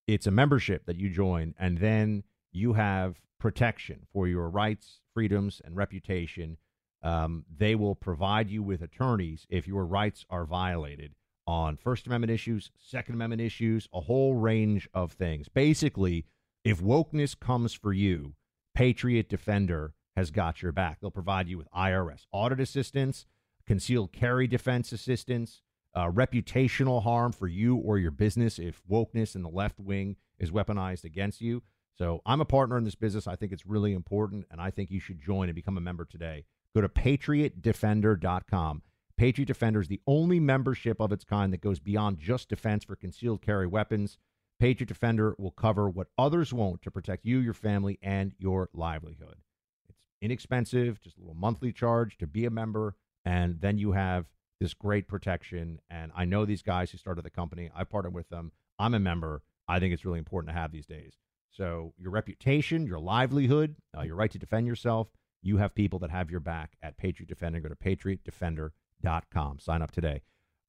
it's 0.07 0.27
a 0.27 0.31
membership 0.31 0.85
that 0.85 0.97
you 0.97 1.09
join, 1.09 1.53
and 1.59 1.77
then 1.77 2.23
you 2.51 2.73
have 2.73 3.19
protection 3.39 4.07
for 4.11 4.27
your 4.27 4.49
rights, 4.49 5.01
freedoms, 5.13 5.61
and 5.63 5.75
reputation. 5.75 6.57
Um, 7.03 7.45
they 7.55 7.75
will 7.75 7.93
provide 7.93 8.49
you 8.49 8.63
with 8.63 8.81
attorneys 8.81 9.45
if 9.49 9.67
your 9.67 9.85
rights 9.85 10.25
are 10.31 10.45
violated 10.45 11.13
on 11.45 11.77
First 11.77 12.07
Amendment 12.07 12.31
issues, 12.31 12.71
Second 12.79 13.13
Amendment 13.13 13.41
issues, 13.41 13.87
a 13.93 14.01
whole 14.01 14.33
range 14.33 14.89
of 14.93 15.11
things. 15.11 15.47
Basically, 15.47 16.25
if 16.65 16.81
wokeness 16.81 17.39
comes 17.39 17.73
for 17.73 17.93
you, 17.93 18.33
Patriot 18.73 19.29
Defender 19.29 19.93
has 20.15 20.31
got 20.31 20.63
your 20.63 20.71
back. 20.71 20.99
They'll 20.99 21.11
provide 21.11 21.47
you 21.47 21.59
with 21.59 21.71
IRS 21.71 22.25
audit 22.31 22.59
assistance, 22.59 23.27
concealed 23.67 24.11
carry 24.11 24.47
defense 24.47 24.91
assistance, 24.91 25.61
uh, 25.93 26.09
reputational 26.11 27.03
harm 27.03 27.31
for 27.31 27.47
you 27.47 27.75
or 27.75 27.99
your 27.99 28.11
business 28.11 28.57
if 28.57 28.81
wokeness 28.89 29.35
in 29.35 29.43
the 29.43 29.49
left 29.49 29.79
wing 29.79 30.15
is 30.39 30.49
weaponized 30.49 31.03
against 31.03 31.39
you. 31.39 31.61
So 31.97 32.21
I'm 32.25 32.41
a 32.41 32.45
partner 32.45 32.77
in 32.77 32.83
this 32.83 32.95
business. 32.95 33.27
I 33.27 33.35
think 33.35 33.51
it's 33.51 33.65
really 33.65 33.93
important, 33.93 34.45
and 34.49 34.59
I 34.59 34.71
think 34.71 34.89
you 34.89 34.99
should 34.99 35.21
join 35.21 35.47
and 35.47 35.55
become 35.55 35.77
a 35.77 35.81
member 35.81 36.03
today. 36.03 36.45
Go 36.73 36.81
to 36.81 36.89
patriotdefender.com. 36.89 38.81
Patriot 39.17 39.45
Defender 39.45 39.79
is 39.79 39.87
the 39.87 40.01
only 40.07 40.41
membership 40.41 40.99
of 40.99 41.11
its 41.13 41.23
kind 41.23 41.53
that 41.53 41.61
goes 41.61 41.79
beyond 41.79 42.19
just 42.19 42.49
defense 42.49 42.83
for 42.83 42.95
concealed 42.95 43.41
carry 43.41 43.67
weapons. 43.67 44.17
Patriot 44.59 44.87
Defender 44.87 45.35
will 45.37 45.51
cover 45.51 45.89
what 45.89 46.07
others 46.17 46.53
won't 46.53 46.81
to 46.83 46.91
protect 46.91 47.25
you, 47.25 47.39
your 47.39 47.53
family, 47.53 47.99
and 48.01 48.33
your 48.37 48.69
livelihood. 48.73 49.37
It's 49.89 49.99
inexpensive, 50.21 51.01
just 51.01 51.17
a 51.17 51.21
little 51.21 51.35
monthly 51.35 51.71
charge 51.71 52.17
to 52.17 52.27
be 52.27 52.45
a 52.45 52.49
member, 52.49 52.95
and 53.25 53.59
then 53.59 53.77
you 53.77 53.91
have 53.91 54.25
this 54.59 54.73
great 54.73 55.07
protection. 55.07 55.79
And 55.89 56.11
I 56.15 56.25
know 56.25 56.45
these 56.45 56.61
guys 56.61 56.91
who 56.91 56.97
started 56.97 57.25
the 57.25 57.29
company. 57.29 57.69
I 57.75 57.83
partnered 57.83 58.13
with 58.13 58.29
them. 58.29 58.51
I'm 58.79 58.93
a 58.93 58.99
member. 58.99 59.43
I 59.67 59.79
think 59.79 59.93
it's 59.93 60.05
really 60.05 60.19
important 60.19 60.53
to 60.53 60.59
have 60.59 60.71
these 60.71 60.85
days. 60.85 61.17
So 61.51 61.93
your 61.97 62.11
reputation, 62.11 62.85
your 62.87 62.99
livelihood, 62.99 63.75
uh, 63.97 64.01
your 64.03 64.15
right 64.15 64.31
to 64.31 64.39
defend 64.39 64.67
yourself, 64.67 65.09
you 65.41 65.57
have 65.57 65.75
people 65.75 65.99
that 65.99 66.11
have 66.11 66.31
your 66.31 66.39
back 66.39 66.77
at 66.81 66.97
Patriot 66.97 67.27
Defender. 67.27 67.59
Go 67.59 67.69
to 67.69 67.75
patriotdefender.com 67.75 68.71
com. 69.31 69.59
Sign 69.59 69.81
up 69.81 69.91
today. 69.91 70.21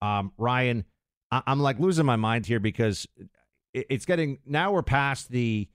Um, 0.03 0.33
Ryan, 0.37 0.85
I- 1.31 1.43
am 1.47 1.61
like 1.61 1.79
losing 1.79 2.07
my 2.07 2.17
mind 2.17 2.47
here 2.47 2.61
because 2.61 3.07
it's 3.89 4.07
getting 4.07 4.39
now 4.47 4.73
we're 4.73 4.83
past 4.83 5.31
the 5.31 5.69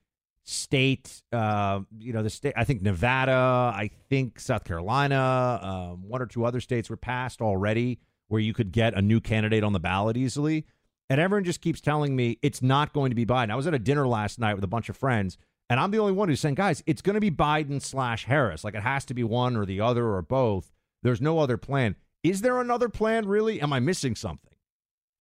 state, 0.44 1.22
uh, 1.32 1.82
you 2.00 2.14
know, 2.14 2.24
the 2.24 2.30
state, 2.30 2.54
I 2.58 2.64
think 2.64 2.82
Nevada, 2.82 3.72
I 3.76 3.92
think 4.10 4.40
South 4.40 4.64
Carolina, 4.64 5.60
um, 5.62 6.10
one 6.10 6.22
or 6.22 6.26
two 6.26 6.46
other 6.46 6.60
states 6.60 6.90
were 6.90 6.98
passed 6.98 7.42
already 7.42 8.00
where 8.28 8.42
you 8.42 8.54
could 8.54 8.72
get 8.72 8.94
a 8.96 9.02
new 9.02 9.20
candidate 9.20 9.64
on 9.64 9.74
the 9.74 9.80
ballot 9.80 10.18
easily. 10.18 10.66
And 11.10 11.20
everyone 11.20 11.44
just 11.44 11.62
keeps 11.62 11.82
telling 11.82 12.16
me 12.16 12.40
it's 12.42 12.62
not 12.62 12.94
going 12.94 13.12
to 13.12 13.16
be 13.16 13.26
Biden. 13.26 13.52
I 13.52 13.56
was 13.56 13.68
at 13.68 13.74
a 13.74 13.80
dinner 13.80 14.08
last 14.08 14.40
night 14.40 14.56
with 14.56 14.64
a 14.64 14.68
bunch 14.68 14.88
of 14.88 14.96
friends, 14.96 15.38
and 15.70 15.80
I'm 15.80 15.92
the 15.92 16.00
only 16.00 16.14
one 16.14 16.30
who's 16.30 16.40
saying, 16.40 16.56
guys, 16.56 16.82
it's 16.86 17.02
going 17.02 17.16
to 17.16 17.20
be 17.20 17.32
Biden 17.32 17.82
slash 17.82 18.26
Harris. 18.26 18.64
Like 18.64 18.76
it 18.76 18.84
has 18.84 19.06
to 19.06 19.14
be 19.14 19.24
one 19.24 19.58
or 19.58 19.66
the 19.66 19.82
other 19.82 20.08
or 20.08 20.22
both. 20.22 20.72
There's 21.04 21.22
no 21.22 21.40
other 21.40 21.58
plan. 21.58 21.98
Is 22.24 22.42
there 22.42 22.62
another 22.62 22.88
plan, 22.88 23.28
really? 23.28 23.62
Am 23.62 23.74
I 23.74 23.80
missing 23.80 24.16
something? 24.16 24.51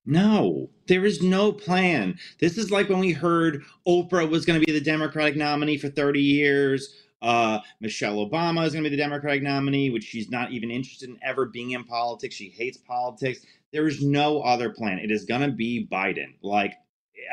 No, 0.06 0.70
there 0.86 1.04
is 1.04 1.22
no 1.22 1.52
plan. 1.52 2.18
This 2.40 2.56
is 2.56 2.70
like 2.70 2.88
when 2.88 3.00
we 3.00 3.12
heard 3.12 3.62
Oprah 3.86 4.28
was 4.28 4.46
going 4.46 4.58
to 4.58 4.66
be 4.66 4.72
the 4.72 4.80
Democratic 4.80 5.36
nominee 5.36 5.76
for 5.78 5.88
30 5.88 6.20
years. 6.20 6.94
Uh, 7.22 7.60
Michelle 7.80 8.16
Obama 8.16 8.66
is 8.66 8.72
going 8.72 8.82
to 8.82 8.88
be 8.90 8.96
the 8.96 9.02
Democratic 9.02 9.42
nominee, 9.42 9.90
which 9.90 10.04
she's 10.04 10.30
not 10.30 10.52
even 10.52 10.70
interested 10.70 11.10
in 11.10 11.18
ever 11.22 11.46
being 11.46 11.72
in 11.72 11.84
politics. 11.84 12.34
She 12.34 12.48
hates 12.48 12.78
politics. 12.78 13.44
There 13.72 13.86
is 13.86 14.02
no 14.02 14.40
other 14.40 14.70
plan. 14.70 14.98
It 14.98 15.10
is 15.10 15.26
going 15.26 15.42
to 15.42 15.52
be 15.52 15.86
Biden. 15.92 16.34
Like, 16.42 16.74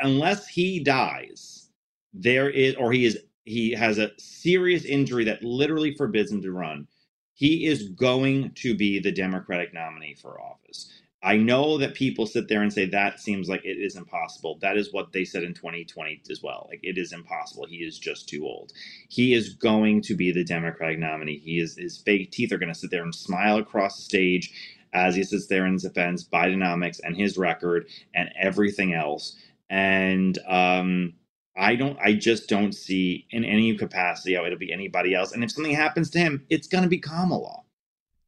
unless 0.02 0.46
he 0.46 0.78
dies, 0.78 1.70
there 2.12 2.50
is, 2.50 2.74
or 2.74 2.92
he 2.92 3.06
is, 3.06 3.18
he 3.44 3.72
has 3.72 3.98
a 3.98 4.10
serious 4.18 4.84
injury 4.84 5.24
that 5.24 5.42
literally 5.42 5.94
forbids 5.94 6.30
him 6.30 6.42
to 6.42 6.52
run. 6.52 6.86
He 7.32 7.66
is 7.66 7.88
going 7.90 8.52
to 8.56 8.76
be 8.76 8.98
the 8.98 9.12
Democratic 9.12 9.72
nominee 9.72 10.14
for 10.14 10.38
office. 10.40 10.92
I 11.22 11.36
know 11.36 11.78
that 11.78 11.94
people 11.94 12.26
sit 12.26 12.48
there 12.48 12.62
and 12.62 12.72
say 12.72 12.86
that 12.86 13.18
seems 13.18 13.48
like 13.48 13.64
it 13.64 13.76
is 13.78 13.96
impossible. 13.96 14.58
That 14.60 14.76
is 14.76 14.92
what 14.92 15.12
they 15.12 15.24
said 15.24 15.42
in 15.42 15.52
2020 15.52 16.22
as 16.30 16.42
well. 16.42 16.66
Like 16.70 16.80
it 16.84 16.96
is 16.96 17.12
impossible. 17.12 17.66
He 17.66 17.78
is 17.78 17.98
just 17.98 18.28
too 18.28 18.44
old. 18.46 18.72
He 19.08 19.34
is 19.34 19.54
going 19.54 20.02
to 20.02 20.14
be 20.14 20.30
the 20.30 20.44
Democratic 20.44 20.98
nominee. 21.00 21.38
He 21.38 21.58
is 21.58 21.76
his 21.76 21.98
fake 21.98 22.30
teeth 22.30 22.52
are 22.52 22.58
going 22.58 22.72
to 22.72 22.78
sit 22.78 22.92
there 22.92 23.02
and 23.02 23.14
smile 23.14 23.58
across 23.58 23.96
the 23.96 24.02
stage 24.02 24.52
as 24.92 25.16
he 25.16 25.24
sits 25.24 25.48
there 25.48 25.66
and 25.66 25.80
defends 25.80 26.28
Bidenomics 26.28 27.00
and 27.02 27.16
his 27.16 27.36
record 27.36 27.88
and 28.14 28.30
everything 28.40 28.94
else. 28.94 29.36
And 29.68 30.38
um, 30.46 31.14
I 31.56 31.74
don't. 31.74 31.98
I 32.00 32.14
just 32.14 32.48
don't 32.48 32.72
see 32.72 33.26
in 33.30 33.44
any 33.44 33.76
capacity 33.76 34.34
how 34.34 34.46
it'll 34.46 34.58
be 34.58 34.72
anybody 34.72 35.14
else. 35.14 35.32
And 35.32 35.42
if 35.42 35.50
something 35.50 35.74
happens 35.74 36.10
to 36.10 36.20
him, 36.20 36.46
it's 36.48 36.68
going 36.68 36.84
to 36.84 36.88
be 36.90 36.98
Kamala. 36.98 37.62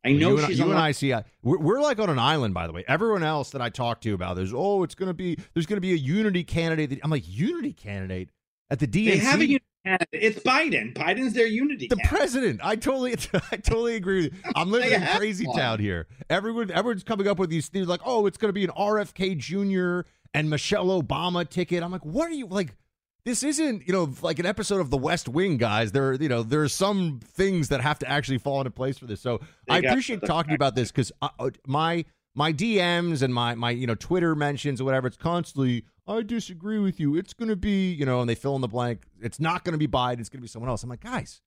I 0.04 0.12
know 0.12 0.30
you 0.30 0.38
she's 0.40 0.48
and, 0.48 0.58
you 0.58 0.70
and 0.70 0.78
I 0.80 0.92
see. 0.92 1.12
uh, 1.12 1.22
We're, 1.42 1.58
we're 1.58 1.80
like 1.80 1.98
on 1.98 2.08
an 2.08 2.18
island, 2.18 2.54
by 2.54 2.66
the 2.66 2.72
way. 2.72 2.84
Everyone 2.88 3.22
else 3.22 3.50
that 3.50 3.60
I 3.60 3.68
talk 3.68 4.00
to 4.02 4.14
about 4.14 4.36
this, 4.36 4.50
oh, 4.54 4.82
it's 4.82 4.94
going 4.94 5.08
to 5.08 5.14
be 5.14 5.36
there's 5.54 5.66
going 5.66 5.76
to 5.76 5.80
be 5.82 5.92
a 5.92 5.96
unity 5.96 6.42
candidate. 6.44 6.90
That, 6.90 7.00
I'm 7.04 7.10
like 7.10 7.24
unity 7.26 7.72
candidate 7.72 8.30
at 8.70 8.78
the 8.78 8.86
DNC. 8.86 9.04
They 9.06 9.16
have 9.18 9.40
a 9.40 9.46
unity 9.46 9.64
candidate. 9.84 10.08
It's 10.12 10.38
Biden. 10.40 10.94
Biden's 10.94 11.34
their 11.34 11.46
unity. 11.46 11.88
the 11.88 11.96
candidate. 11.96 12.18
president. 12.18 12.60
I 12.62 12.76
totally, 12.76 13.12
I 13.52 13.56
totally 13.58 13.96
agree. 13.96 14.24
With 14.24 14.34
you. 14.34 14.52
I'm 14.54 14.70
living 14.72 14.92
in 14.92 15.06
crazy 15.16 15.46
one. 15.46 15.56
town 15.58 15.78
here. 15.80 16.06
Everyone, 16.30 16.70
everyone's 16.70 17.04
coming 17.04 17.28
up 17.28 17.38
with 17.38 17.50
these 17.50 17.68
things 17.68 17.86
like, 17.86 18.00
oh, 18.04 18.26
it's 18.26 18.38
going 18.38 18.48
to 18.48 18.54
be 18.54 18.64
an 18.64 18.70
RFK 18.70 19.36
Jr. 19.36 20.08
and 20.32 20.48
Michelle 20.48 20.86
Obama 21.02 21.48
ticket. 21.48 21.82
I'm 21.82 21.92
like, 21.92 22.04
what 22.06 22.28
are 22.28 22.34
you 22.34 22.46
like? 22.46 22.74
This 23.30 23.44
isn't, 23.44 23.86
you 23.86 23.92
know, 23.92 24.12
like 24.22 24.40
an 24.40 24.46
episode 24.46 24.80
of 24.80 24.90
The 24.90 24.96
West 24.96 25.28
Wing, 25.28 25.56
guys. 25.56 25.92
There, 25.92 26.14
you 26.14 26.28
know, 26.28 26.42
there's 26.42 26.74
some 26.74 27.20
things 27.22 27.68
that 27.68 27.80
have 27.80 27.96
to 28.00 28.08
actually 28.08 28.38
fall 28.38 28.60
into 28.60 28.72
place 28.72 28.98
for 28.98 29.06
this. 29.06 29.20
So 29.20 29.38
They 29.68 29.74
I 29.74 29.78
appreciate 29.78 30.26
talking 30.26 30.54
about 30.54 30.74
this 30.74 30.90
because 30.90 31.12
uh, 31.22 31.28
uh, 31.38 31.50
my 31.64 32.04
my 32.34 32.52
DMs 32.52 33.22
and 33.22 33.32
my 33.32 33.54
my 33.54 33.70
you 33.70 33.86
know 33.86 33.94
Twitter 33.94 34.34
mentions 34.34 34.80
or 34.80 34.84
whatever, 34.84 35.06
it's 35.06 35.16
constantly 35.16 35.84
I 36.08 36.22
disagree 36.22 36.80
with 36.80 36.98
you. 36.98 37.14
It's 37.14 37.32
going 37.32 37.50
to 37.50 37.54
be, 37.54 37.92
you 37.92 38.04
know, 38.04 38.20
and 38.20 38.28
they 38.28 38.34
fill 38.34 38.56
in 38.56 38.62
the 38.62 38.68
blank. 38.68 39.04
It's 39.22 39.38
not 39.38 39.62
going 39.62 39.74
to 39.74 39.78
be 39.78 39.86
Biden. 39.86 40.18
It's 40.18 40.28
going 40.28 40.40
to 40.40 40.42
be 40.42 40.48
someone 40.48 40.68
else. 40.68 40.82
I'm 40.82 40.90
like, 40.90 41.04
guys, 41.04 41.40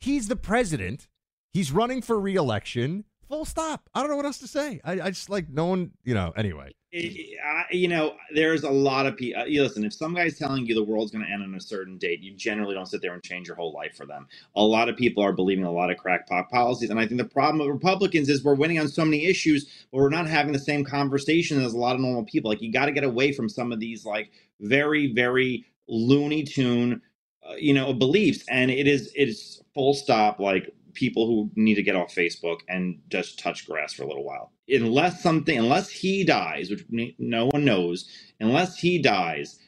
he's 0.00 0.26
the 0.26 0.34
president. 0.34 1.06
He's 1.52 1.70
running 1.70 2.02
for 2.02 2.18
reelection. 2.18 3.04
Full 3.28 3.44
stop. 3.44 3.90
I 3.94 4.00
don't 4.00 4.08
know 4.10 4.16
what 4.16 4.24
else 4.24 4.38
to 4.38 4.46
say. 4.46 4.80
I, 4.84 4.92
I 4.92 5.10
just 5.10 5.28
like 5.28 5.50
no 5.50 5.66
one, 5.66 5.92
you 6.02 6.14
know. 6.14 6.32
Anyway, 6.34 6.72
I, 6.94 7.64
you 7.70 7.86
know, 7.86 8.14
there's 8.34 8.62
a 8.62 8.70
lot 8.70 9.04
of 9.04 9.18
people. 9.18 9.44
Listen, 9.46 9.84
if 9.84 9.92
some 9.92 10.14
guy's 10.14 10.38
telling 10.38 10.64
you 10.64 10.74
the 10.74 10.82
world's 10.82 11.10
going 11.10 11.26
to 11.26 11.30
end 11.30 11.42
on 11.42 11.54
a 11.54 11.60
certain 11.60 11.98
date, 11.98 12.20
you 12.22 12.32
generally 12.34 12.74
don't 12.74 12.86
sit 12.86 13.02
there 13.02 13.12
and 13.12 13.22
change 13.22 13.46
your 13.46 13.56
whole 13.56 13.72
life 13.74 13.94
for 13.94 14.06
them. 14.06 14.26
A 14.56 14.62
lot 14.62 14.88
of 14.88 14.96
people 14.96 15.22
are 15.22 15.34
believing 15.34 15.64
a 15.64 15.70
lot 15.70 15.90
of 15.90 15.98
crackpot 15.98 16.48
policies, 16.48 16.88
and 16.88 16.98
I 16.98 17.06
think 17.06 17.20
the 17.20 17.26
problem 17.26 17.58
with 17.58 17.68
Republicans 17.68 18.30
is 18.30 18.42
we're 18.42 18.54
winning 18.54 18.78
on 18.78 18.88
so 18.88 19.04
many 19.04 19.26
issues, 19.26 19.66
but 19.92 19.98
we're 19.98 20.08
not 20.08 20.26
having 20.26 20.52
the 20.52 20.58
same 20.58 20.82
conversation 20.82 21.62
as 21.62 21.74
a 21.74 21.78
lot 21.78 21.94
of 21.94 22.00
normal 22.00 22.24
people. 22.24 22.50
Like 22.50 22.62
you 22.62 22.72
got 22.72 22.86
to 22.86 22.92
get 22.92 23.04
away 23.04 23.32
from 23.32 23.50
some 23.50 23.72
of 23.72 23.80
these 23.80 24.06
like 24.06 24.30
very, 24.60 25.12
very 25.12 25.66
Looney 25.86 26.44
Tune, 26.44 27.02
uh, 27.46 27.56
you 27.56 27.74
know, 27.74 27.92
beliefs, 27.92 28.44
and 28.48 28.70
it 28.70 28.86
is 28.86 29.12
it 29.14 29.28
is 29.28 29.62
full 29.74 29.92
stop 29.92 30.40
like 30.40 30.74
people 30.94 31.26
who 31.26 31.50
need 31.56 31.74
to 31.74 31.82
get 31.82 31.96
off 31.96 32.14
Facebook 32.14 32.60
and 32.68 33.00
just 33.08 33.38
touch 33.38 33.66
grass 33.66 33.92
for 33.92 34.02
a 34.02 34.06
little 34.06 34.24
while. 34.24 34.52
Unless 34.68 35.22
something, 35.22 35.58
unless 35.58 35.90
he 35.90 36.24
dies, 36.24 36.70
which 36.70 36.84
no 37.18 37.46
one 37.46 37.64
knows, 37.64 38.08
unless 38.40 38.78
he 38.78 39.00
dies, 39.00 39.58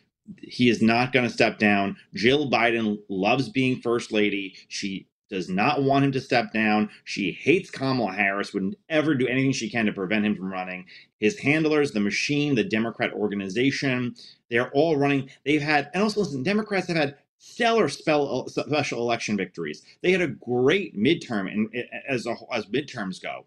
he 0.42 0.68
is 0.68 0.82
not 0.82 1.12
going 1.12 1.26
to 1.26 1.32
step 1.32 1.58
down. 1.58 1.96
Jill 2.14 2.50
Biden 2.50 2.98
loves 3.08 3.48
being 3.48 3.80
first 3.80 4.12
lady. 4.12 4.56
She 4.68 5.08
does 5.30 5.48
not 5.48 5.82
want 5.82 6.04
him 6.04 6.12
to 6.12 6.20
step 6.20 6.52
down. 6.52 6.90
She 7.04 7.32
hates 7.32 7.70
Kamala 7.70 8.12
Harris, 8.12 8.52
wouldn't 8.52 8.74
ever 8.88 9.14
do 9.14 9.28
anything 9.28 9.52
she 9.52 9.70
can 9.70 9.86
to 9.86 9.92
prevent 9.92 10.26
him 10.26 10.34
from 10.36 10.52
running. 10.52 10.86
His 11.18 11.38
handlers, 11.38 11.92
the 11.92 12.00
machine, 12.00 12.56
the 12.56 12.64
Democrat 12.64 13.12
organization, 13.12 14.14
they're 14.50 14.70
all 14.72 14.96
running. 14.96 15.30
They've 15.44 15.62
had, 15.62 15.90
and 15.94 16.02
also 16.02 16.20
listen, 16.20 16.42
Democrats 16.42 16.88
have 16.88 16.96
had 16.96 17.16
stellar 17.40 17.88
spell, 17.88 18.46
special 18.48 19.00
election 19.00 19.36
victories. 19.36 19.82
They 20.02 20.12
had 20.12 20.20
a 20.20 20.28
great 20.28 20.96
midterm, 20.96 21.50
and 21.50 21.68
as 22.08 22.26
a, 22.26 22.36
as 22.52 22.66
midterms 22.66 23.20
go, 23.20 23.46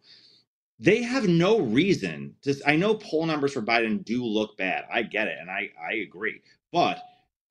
they 0.80 1.04
have 1.04 1.28
no 1.30 1.60
reason 1.60 2.36
to. 2.42 2.56
I 2.66 2.76
know 2.76 2.96
poll 2.96 3.26
numbers 3.26 3.54
for 3.54 3.62
Biden 3.62 4.04
do 4.04 4.26
look 4.26 4.58
bad. 4.58 4.86
I 4.92 5.04
get 5.04 5.28
it, 5.28 5.38
and 5.40 5.50
I 5.50 5.70
I 5.82 5.94
agree, 5.98 6.42
but 6.74 7.02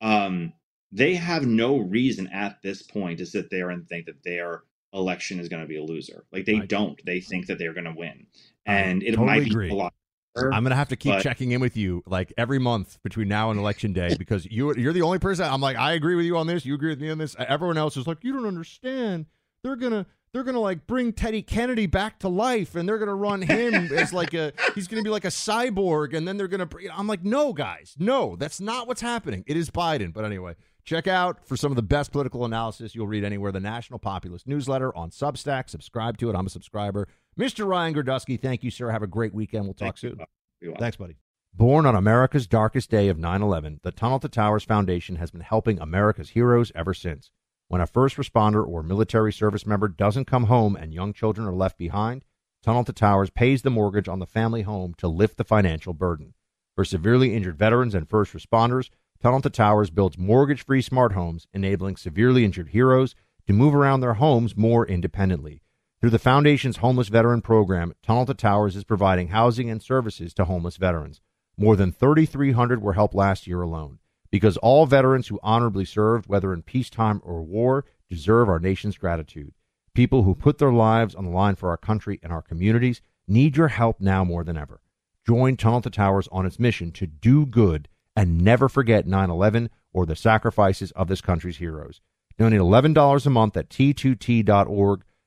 um, 0.01 0.53
they 0.91 1.15
have 1.15 1.47
no 1.47 1.77
reason 1.77 2.27
at 2.27 2.61
this 2.61 2.81
point 2.83 3.17
to 3.19 3.25
sit 3.25 3.49
there 3.49 3.69
and 3.71 3.87
think 3.87 4.05
that 4.05 4.21
their 4.23 4.63
election 4.93 5.39
is 5.39 5.49
going 5.49 5.63
to 5.63 5.67
be 5.67 5.77
a 5.77 5.83
loser. 5.83 6.25
Like 6.31 6.45
they 6.45 6.57
I- 6.57 6.65
don't. 6.65 6.99
They 7.05 7.21
think 7.21 7.47
that 7.47 7.57
they're 7.57 7.73
going 7.73 7.85
to 7.85 7.95
win, 7.97 8.27
I 8.67 8.73
and 8.75 9.01
it 9.01 9.11
totally 9.15 9.25
might 9.25 9.43
be 9.45 9.49
agree. 9.51 9.69
a 9.71 9.73
lot. 9.75 9.93
I'm 10.35 10.63
gonna 10.63 10.75
have 10.75 10.89
to 10.89 10.95
keep 10.95 11.13
but- 11.13 11.23
checking 11.23 11.51
in 11.51 11.61
with 11.61 11.77
you 11.77 12.03
like 12.05 12.33
every 12.37 12.59
month 12.59 12.97
between 13.03 13.27
now 13.27 13.51
and 13.51 13.59
election 13.59 13.93
day 13.93 14.15
because 14.19 14.45
you 14.45 14.75
you're 14.75 14.93
the 14.93 15.01
only 15.01 15.19
person. 15.19 15.45
I'm 15.45 15.61
like, 15.61 15.77
I 15.77 15.93
agree 15.93 16.15
with 16.15 16.25
you 16.25 16.37
on 16.37 16.47
this. 16.47 16.65
You 16.65 16.73
agree 16.75 16.89
with 16.89 17.01
me 17.01 17.09
on 17.09 17.17
this. 17.17 17.35
Everyone 17.37 17.77
else 17.77 17.97
is 17.97 18.07
like, 18.07 18.23
you 18.23 18.33
don't 18.33 18.45
understand. 18.45 19.25
They're 19.63 19.75
gonna 19.75 20.05
they're 20.33 20.43
gonna 20.43 20.59
like 20.59 20.87
bring 20.87 21.13
Teddy 21.13 21.43
Kennedy 21.43 21.85
back 21.85 22.19
to 22.19 22.27
life, 22.27 22.75
and 22.75 22.89
they're 22.89 22.97
gonna 22.97 23.15
run 23.15 23.41
him 23.43 23.75
as 23.95 24.11
like 24.11 24.33
a 24.33 24.51
he's 24.73 24.87
gonna 24.87 25.03
be 25.03 25.09
like 25.09 25.25
a 25.25 25.29
cyborg, 25.29 26.15
and 26.15 26.27
then 26.27 26.37
they're 26.37 26.47
gonna. 26.47 26.67
I'm 26.91 27.07
like, 27.07 27.23
no, 27.23 27.53
guys, 27.53 27.95
no, 27.99 28.35
that's 28.35 28.59
not 28.59 28.87
what's 28.87 29.01
happening. 29.01 29.43
It 29.45 29.55
is 29.55 29.69
Biden. 29.69 30.11
But 30.11 30.25
anyway, 30.25 30.55
check 30.83 31.07
out 31.07 31.45
for 31.47 31.55
some 31.55 31.71
of 31.71 31.75
the 31.75 31.83
best 31.83 32.11
political 32.11 32.45
analysis 32.45 32.95
you'll 32.95 33.07
read 33.07 33.23
anywhere. 33.23 33.51
The 33.51 33.59
National 33.59 33.99
Populist 33.99 34.47
newsletter 34.47 34.95
on 34.97 35.11
Substack. 35.11 35.69
Subscribe 35.69 36.17
to 36.17 36.31
it. 36.31 36.35
I'm 36.35 36.47
a 36.47 36.49
subscriber. 36.49 37.07
Mr. 37.37 37.67
Ryan 37.67 37.93
Girdusky, 37.95 38.39
thank 38.39 38.63
you, 38.63 38.71
sir. 38.71 38.89
Have 38.89 39.03
a 39.03 39.07
great 39.07 39.33
weekend. 39.33 39.65
We'll 39.65 39.73
talk 39.73 39.97
Thank 39.97 40.17
soon. 40.17 40.19
Be. 40.61 40.73
Thanks, 40.77 40.97
buddy. 40.97 41.17
Born 41.55 41.85
on 41.85 41.95
America's 41.95 42.47
darkest 42.47 42.89
day 42.89 43.09
of 43.09 43.19
9 43.19 43.41
11, 43.41 43.79
the 43.83 43.91
Tunnel 43.91 44.19
to 44.19 44.29
Towers 44.29 44.63
Foundation 44.63 45.17
has 45.17 45.29
been 45.29 45.41
helping 45.41 45.79
America's 45.79 46.31
heroes 46.31 46.71
ever 46.73 46.93
since. 46.93 47.31
When 47.67 47.81
a 47.81 47.87
first 47.87 48.17
responder 48.17 48.65
or 48.67 48.83
military 48.83 49.31
service 49.31 49.65
member 49.65 49.87
doesn't 49.87 50.25
come 50.25 50.45
home 50.45 50.75
and 50.75 50.93
young 50.93 51.13
children 51.13 51.47
are 51.47 51.53
left 51.53 51.77
behind, 51.77 52.23
Tunnel 52.63 52.83
to 52.85 52.93
Towers 52.93 53.29
pays 53.29 53.61
the 53.61 53.69
mortgage 53.69 54.07
on 54.07 54.19
the 54.19 54.25
family 54.25 54.61
home 54.61 54.93
to 54.97 55.07
lift 55.07 55.37
the 55.37 55.43
financial 55.43 55.93
burden. 55.93 56.33
For 56.75 56.85
severely 56.85 57.35
injured 57.35 57.57
veterans 57.57 57.93
and 57.93 58.09
first 58.09 58.33
responders, 58.33 58.89
Tunnel 59.21 59.41
to 59.41 59.49
Towers 59.49 59.89
builds 59.89 60.17
mortgage 60.17 60.63
free 60.63 60.81
smart 60.81 61.13
homes, 61.13 61.47
enabling 61.53 61.97
severely 61.97 62.45
injured 62.45 62.69
heroes 62.69 63.15
to 63.47 63.53
move 63.53 63.75
around 63.75 63.99
their 63.99 64.15
homes 64.15 64.55
more 64.55 64.87
independently. 64.87 65.61
Through 66.03 66.09
the 66.09 66.19
Foundation's 66.19 66.75
Homeless 66.75 67.07
Veteran 67.07 67.39
Program, 67.39 67.93
Tunnel 68.03 68.25
to 68.25 68.33
Towers 68.33 68.75
is 68.75 68.83
providing 68.83 69.29
housing 69.29 69.69
and 69.69 69.81
services 69.81 70.33
to 70.33 70.43
homeless 70.43 70.75
veterans. 70.75 71.21
More 71.55 71.77
than 71.77 71.93
3,300 71.93 72.81
were 72.81 72.91
helped 72.91 73.15
last 73.15 73.47
year 73.47 73.61
alone. 73.61 73.99
Because 74.29 74.57
all 74.57 74.85
veterans 74.85 75.29
who 75.29 75.39
honorably 75.41 75.85
served, 75.85 76.27
whether 76.27 76.51
in 76.51 76.61
peacetime 76.61 77.21
or 77.23 77.41
war, 77.41 77.85
deserve 78.09 78.49
our 78.49 78.59
nation's 78.59 78.97
gratitude. 78.97 79.53
People 79.93 80.23
who 80.23 80.35
put 80.35 80.57
their 80.57 80.73
lives 80.73 81.15
on 81.15 81.23
the 81.23 81.31
line 81.31 81.55
for 81.55 81.69
our 81.69 81.77
country 81.77 82.19
and 82.21 82.33
our 82.33 82.41
communities 82.41 82.99
need 83.25 83.55
your 83.55 83.69
help 83.69 84.01
now 84.01 84.25
more 84.25 84.43
than 84.43 84.57
ever. 84.57 84.81
Join 85.25 85.55
Tunnel 85.55 85.79
to 85.83 85.89
Towers 85.89 86.27
on 86.33 86.45
its 86.45 86.59
mission 86.59 86.91
to 86.91 87.07
do 87.07 87.45
good 87.45 87.87
and 88.13 88.41
never 88.41 88.67
forget 88.67 89.07
9 89.07 89.29
11 89.29 89.69
or 89.93 90.05
the 90.05 90.17
sacrifices 90.17 90.91
of 90.97 91.07
this 91.07 91.21
country's 91.21 91.59
heroes. 91.59 92.01
Donate 92.37 92.59
$11 92.59 93.25
a 93.25 93.29
month 93.29 93.55
at 93.55 93.69
t2t.org. 93.69 95.05